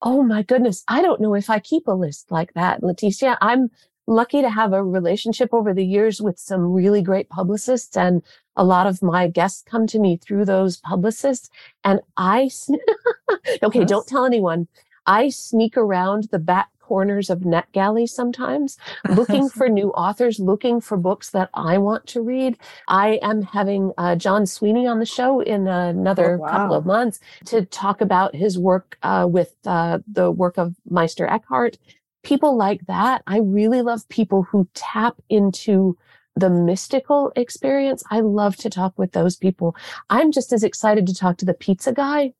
Oh 0.01 0.23
my 0.23 0.43
goodness, 0.43 0.83
I 0.87 1.01
don't 1.01 1.19
know 1.19 1.35
if 1.35 1.49
I 1.49 1.59
keep 1.59 1.87
a 1.87 1.91
list 1.91 2.31
like 2.31 2.53
that, 2.53 2.81
Leticia. 2.81 3.37
I'm 3.41 3.69
lucky 4.09 4.41
to 4.41 4.49
have 4.49 4.73
a 4.73 4.83
relationship 4.83 5.53
over 5.53 5.73
the 5.73 5.85
years 5.85 6.19
with 6.19 6.39
some 6.39 6.73
really 6.73 7.01
great 7.01 7.29
publicists 7.29 7.95
and 7.95 8.23
a 8.55 8.63
lot 8.63 8.87
of 8.87 9.01
my 9.03 9.27
guests 9.27 9.63
come 9.69 9.85
to 9.87 9.99
me 9.99 10.17
through 10.17 10.45
those 10.45 10.77
publicists 10.77 11.49
and 11.83 11.99
I, 12.17 12.49
okay, 13.63 13.79
yes. 13.79 13.89
don't 13.89 14.07
tell 14.07 14.25
anyone. 14.25 14.67
I 15.05 15.29
sneak 15.29 15.77
around 15.77 16.29
the 16.31 16.39
back 16.39 16.69
corners 16.81 17.29
of 17.29 17.41
NetGalley 17.41 18.09
sometimes, 18.09 18.77
looking 19.15 19.47
for 19.57 19.69
new 19.69 19.89
authors, 19.91 20.39
looking 20.39 20.81
for 20.81 20.97
books 20.97 21.29
that 21.29 21.49
I 21.53 21.77
want 21.77 22.07
to 22.07 22.21
read. 22.21 22.57
I 22.87 23.19
am 23.21 23.43
having 23.43 23.93
uh, 23.99 24.15
John 24.15 24.47
Sweeney 24.47 24.87
on 24.87 24.97
the 24.97 25.05
show 25.05 25.39
in 25.39 25.67
another 25.67 26.35
oh, 26.35 26.37
wow. 26.39 26.49
couple 26.49 26.75
of 26.75 26.87
months 26.87 27.19
to 27.45 27.63
talk 27.65 28.01
about 28.01 28.35
his 28.35 28.57
work 28.57 28.97
uh, 29.03 29.27
with 29.29 29.53
uh, 29.67 29.99
the 30.11 30.31
work 30.31 30.57
of 30.57 30.73
Meister 30.89 31.27
Eckhart 31.27 31.77
people 32.23 32.55
like 32.57 32.85
that. 32.87 33.23
I 33.27 33.39
really 33.39 33.81
love 33.81 34.07
people 34.09 34.43
who 34.43 34.67
tap 34.73 35.15
into 35.29 35.97
the 36.35 36.49
mystical 36.49 37.31
experience. 37.35 38.03
I 38.11 38.21
love 38.21 38.55
to 38.57 38.69
talk 38.69 38.97
with 38.97 39.11
those 39.11 39.35
people. 39.35 39.75
I'm 40.09 40.31
just 40.31 40.53
as 40.53 40.63
excited 40.63 41.07
to 41.07 41.13
talk 41.13 41.37
to 41.37 41.45
the 41.45 41.53
pizza 41.53 41.91
guy 41.91 42.33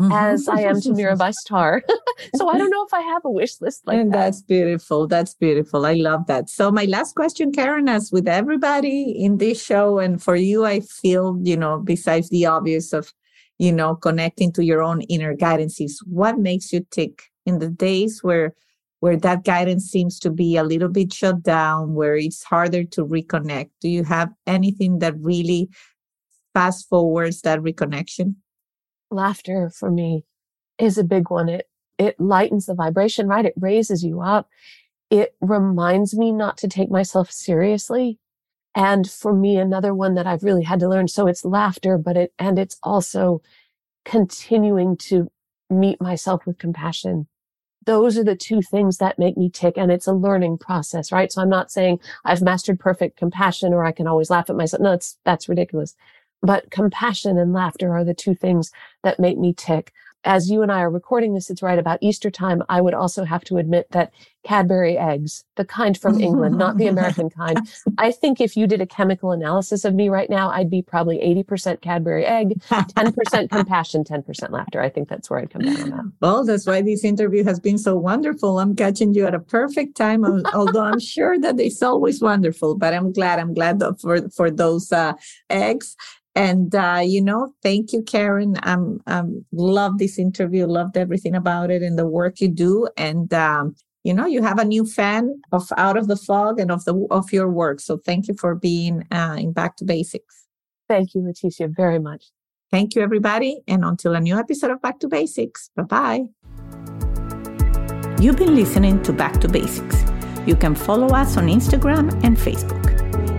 mm-hmm. 0.00 0.12
as 0.12 0.48
I 0.48 0.60
am 0.60 0.80
to 0.82 0.90
Mirabai 0.90 1.32
Starr. 1.40 1.82
so 2.36 2.48
I 2.48 2.58
don't 2.58 2.70
know 2.70 2.84
if 2.84 2.94
I 2.94 3.00
have 3.00 3.24
a 3.24 3.30
wish 3.30 3.60
list 3.60 3.86
like 3.86 3.98
and 3.98 4.12
that. 4.12 4.18
That's 4.18 4.42
beautiful. 4.42 5.06
That's 5.06 5.34
beautiful. 5.34 5.86
I 5.86 5.94
love 5.94 6.26
that. 6.26 6.48
So 6.48 6.70
my 6.70 6.84
last 6.84 7.14
question, 7.14 7.52
Karen, 7.52 7.88
as 7.88 8.10
with 8.12 8.28
everybody 8.28 9.10
in 9.10 9.38
this 9.38 9.62
show, 9.62 9.98
and 9.98 10.22
for 10.22 10.36
you, 10.36 10.64
I 10.64 10.80
feel, 10.80 11.38
you 11.42 11.56
know, 11.56 11.78
besides 11.78 12.30
the 12.30 12.46
obvious 12.46 12.92
of, 12.92 13.12
you 13.58 13.72
know, 13.72 13.94
connecting 13.94 14.52
to 14.52 14.64
your 14.64 14.82
own 14.82 15.02
inner 15.02 15.34
guidance 15.34 15.80
is 15.80 16.02
what 16.06 16.38
makes 16.38 16.72
you 16.72 16.84
tick 16.90 17.24
in 17.46 17.58
the 17.58 17.68
days 17.68 18.20
where 18.22 18.54
where 19.04 19.18
that 19.18 19.44
guidance 19.44 19.84
seems 19.84 20.18
to 20.18 20.30
be 20.30 20.56
a 20.56 20.64
little 20.64 20.88
bit 20.88 21.12
shut 21.12 21.42
down, 21.42 21.92
where 21.92 22.16
it's 22.16 22.42
harder 22.42 22.84
to 22.84 23.04
reconnect? 23.04 23.68
Do 23.82 23.90
you 23.90 24.02
have 24.02 24.30
anything 24.46 25.00
that 25.00 25.12
really 25.20 25.68
fast 26.54 26.88
forwards 26.88 27.42
that 27.42 27.58
reconnection? 27.58 28.36
Laughter 29.10 29.68
for 29.68 29.90
me 29.90 30.24
is 30.78 30.96
a 30.96 31.04
big 31.04 31.28
one. 31.28 31.50
It 31.50 31.68
it 31.98 32.18
lightens 32.18 32.64
the 32.64 32.72
vibration, 32.72 33.28
right? 33.28 33.44
It 33.44 33.52
raises 33.60 34.02
you 34.02 34.22
up. 34.22 34.48
It 35.10 35.34
reminds 35.42 36.16
me 36.16 36.32
not 36.32 36.56
to 36.56 36.66
take 36.66 36.90
myself 36.90 37.30
seriously. 37.30 38.18
And 38.74 39.06
for 39.06 39.34
me, 39.34 39.58
another 39.58 39.92
one 39.94 40.14
that 40.14 40.26
I've 40.26 40.44
really 40.44 40.62
had 40.62 40.80
to 40.80 40.88
learn. 40.88 41.08
So 41.08 41.26
it's 41.26 41.44
laughter, 41.44 41.98
but 41.98 42.16
it, 42.16 42.32
and 42.38 42.58
it's 42.58 42.78
also 42.82 43.42
continuing 44.06 44.96
to 45.10 45.30
meet 45.68 46.00
myself 46.00 46.46
with 46.46 46.56
compassion 46.56 47.28
those 47.86 48.18
are 48.18 48.24
the 48.24 48.36
two 48.36 48.62
things 48.62 48.98
that 48.98 49.18
make 49.18 49.36
me 49.36 49.50
tick. 49.50 49.74
And 49.76 49.90
it's 49.90 50.06
a 50.06 50.12
learning 50.12 50.58
process, 50.58 51.12
right? 51.12 51.32
So 51.32 51.42
I'm 51.42 51.48
not 51.48 51.70
saying 51.70 52.00
I've 52.24 52.42
mastered 52.42 52.80
perfect 52.80 53.16
compassion 53.16 53.72
or 53.72 53.84
I 53.84 53.92
can 53.92 54.06
always 54.06 54.30
laugh 54.30 54.50
at 54.50 54.56
myself. 54.56 54.82
No, 54.82 54.90
that's, 54.90 55.18
that's 55.24 55.48
ridiculous. 55.48 55.94
But 56.42 56.70
compassion 56.70 57.38
and 57.38 57.52
laughter 57.52 57.92
are 57.96 58.04
the 58.04 58.14
two 58.14 58.34
things 58.34 58.70
that 59.02 59.18
make 59.18 59.38
me 59.38 59.54
tick 59.54 59.92
as 60.24 60.50
you 60.50 60.62
and 60.62 60.72
I 60.72 60.80
are 60.80 60.90
recording 60.90 61.34
this, 61.34 61.50
it's 61.50 61.62
right 61.62 61.78
about 61.78 61.98
Easter 62.00 62.30
time. 62.30 62.62
I 62.68 62.80
would 62.80 62.94
also 62.94 63.24
have 63.24 63.44
to 63.44 63.58
admit 63.58 63.86
that 63.90 64.12
Cadbury 64.44 64.98
eggs, 64.98 65.44
the 65.56 65.64
kind 65.64 65.96
from 65.96 66.20
England, 66.20 66.58
not 66.58 66.76
the 66.76 66.86
American 66.86 67.30
kind. 67.38 67.58
I 67.96 68.12
think 68.12 68.40
if 68.40 68.56
you 68.56 68.66
did 68.66 68.80
a 68.82 68.86
chemical 68.86 69.32
analysis 69.32 69.84
of 69.86 69.94
me 69.94 70.10
right 70.10 70.28
now, 70.28 70.50
I'd 70.50 70.68
be 70.68 70.82
probably 70.82 71.18
80% 71.18 71.80
Cadbury 71.80 72.26
egg, 72.26 72.60
10% 72.68 73.50
compassion, 73.50 74.04
10% 74.04 74.50
laughter. 74.50 74.82
I 74.82 74.90
think 74.90 75.08
that's 75.08 75.30
where 75.30 75.40
I'd 75.40 75.50
come 75.50 75.62
down 75.62 75.80
on 75.80 75.90
that. 75.90 76.12
Well, 76.20 76.44
that's 76.44 76.66
why 76.66 76.82
this 76.82 77.04
interview 77.04 77.42
has 77.44 77.58
been 77.58 77.78
so 77.78 77.96
wonderful. 77.96 78.58
I'm 78.58 78.76
catching 78.76 79.14
you 79.14 79.26
at 79.26 79.34
a 79.34 79.40
perfect 79.40 79.96
time, 79.96 80.24
although 80.54 80.84
I'm 80.84 81.00
sure 81.00 81.38
that 81.38 81.58
it's 81.58 81.82
always 81.82 82.20
wonderful, 82.20 82.76
but 82.76 82.92
I'm 82.92 83.12
glad, 83.12 83.38
I'm 83.38 83.54
glad 83.54 83.82
for, 83.98 84.28
for 84.28 84.50
those 84.50 84.92
uh, 84.92 85.14
eggs. 85.48 85.96
And 86.34 86.74
uh, 86.74 87.00
you 87.04 87.22
know, 87.22 87.54
thank 87.62 87.92
you, 87.92 88.02
Karen. 88.02 88.56
Um, 88.64 89.00
um, 89.06 89.44
love 89.52 89.98
this 89.98 90.18
interview. 90.18 90.66
Loved 90.66 90.96
everything 90.96 91.34
about 91.34 91.70
it 91.70 91.82
and 91.82 91.98
the 91.98 92.06
work 92.06 92.40
you 92.40 92.48
do. 92.48 92.88
And 92.96 93.32
um, 93.32 93.76
you 94.02 94.12
know, 94.12 94.26
you 94.26 94.42
have 94.42 94.58
a 94.58 94.64
new 94.64 94.84
fan 94.84 95.40
of 95.52 95.68
Out 95.76 95.96
of 95.96 96.08
the 96.08 96.16
Fog 96.16 96.58
and 96.58 96.70
of 96.70 96.84
the 96.84 97.06
of 97.10 97.32
your 97.32 97.48
work. 97.48 97.80
So 97.80 97.98
thank 97.98 98.28
you 98.28 98.34
for 98.34 98.54
being 98.54 99.04
uh, 99.10 99.36
in 99.38 99.52
Back 99.52 99.76
to 99.76 99.84
Basics. 99.84 100.46
Thank 100.88 101.14
you, 101.14 101.22
Leticia, 101.22 101.74
very 101.74 101.98
much. 101.98 102.26
Thank 102.70 102.94
you, 102.94 103.02
everybody. 103.02 103.62
And 103.68 103.84
until 103.84 104.14
a 104.14 104.20
new 104.20 104.36
episode 104.36 104.72
of 104.72 104.82
Back 104.82 104.98
to 105.00 105.08
Basics. 105.08 105.70
Bye 105.76 105.82
bye. 105.84 106.24
You've 108.20 108.36
been 108.36 108.56
listening 108.56 109.02
to 109.02 109.12
Back 109.12 109.40
to 109.40 109.48
Basics. 109.48 110.02
You 110.46 110.56
can 110.56 110.74
follow 110.74 111.08
us 111.08 111.36
on 111.36 111.46
Instagram 111.46 112.12
and 112.24 112.36
Facebook. 112.36 112.84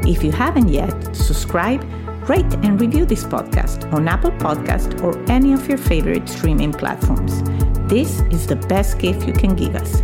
If 0.08 0.24
you 0.24 0.32
haven't 0.32 0.70
yet, 0.70 1.16
subscribe 1.16 1.84
rate 2.28 2.54
and 2.64 2.80
review 2.80 3.06
this 3.06 3.24
podcast 3.24 3.92
on 3.94 4.08
Apple 4.08 4.32
Podcast 4.32 5.02
or 5.04 5.18
any 5.32 5.54
of 5.54 5.68
your 5.68 5.78
favorite 5.78 6.28
streaming 6.28 6.72
platforms. 6.72 7.44
This 7.90 8.22
is 8.32 8.48
the 8.48 8.56
best 8.56 9.00
gift 9.00 9.28
you 9.28 9.34
can 9.34 9.56
give 9.56 9.76
us. 9.76 10.02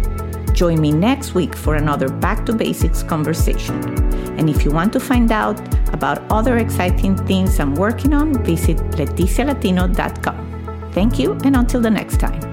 Join 0.54 0.80
me 0.80 0.92
next 0.92 1.34
week 1.34 1.56
for 1.56 1.76
another 1.76 2.10
Back 2.10 2.46
to 2.46 2.54
Basics 2.54 3.04
conversation. 3.04 3.84
And 4.38 4.50
if 4.50 4.64
you 4.64 4.72
want 4.72 4.94
to 4.94 5.00
find 5.00 5.32
out 5.32 5.60
about 5.94 6.20
other 6.32 6.58
exciting 6.58 7.16
things 7.16 7.60
I'm 7.60 7.76
working 7.76 8.14
on, 8.14 8.44
visit 8.44 8.78
leticialatino.com. 8.78 10.92
Thank 10.92 11.20
you, 11.20 11.34
and 11.44 11.56
until 11.56 11.82
the 11.82 11.90
next 11.90 12.20
time. 12.20 12.51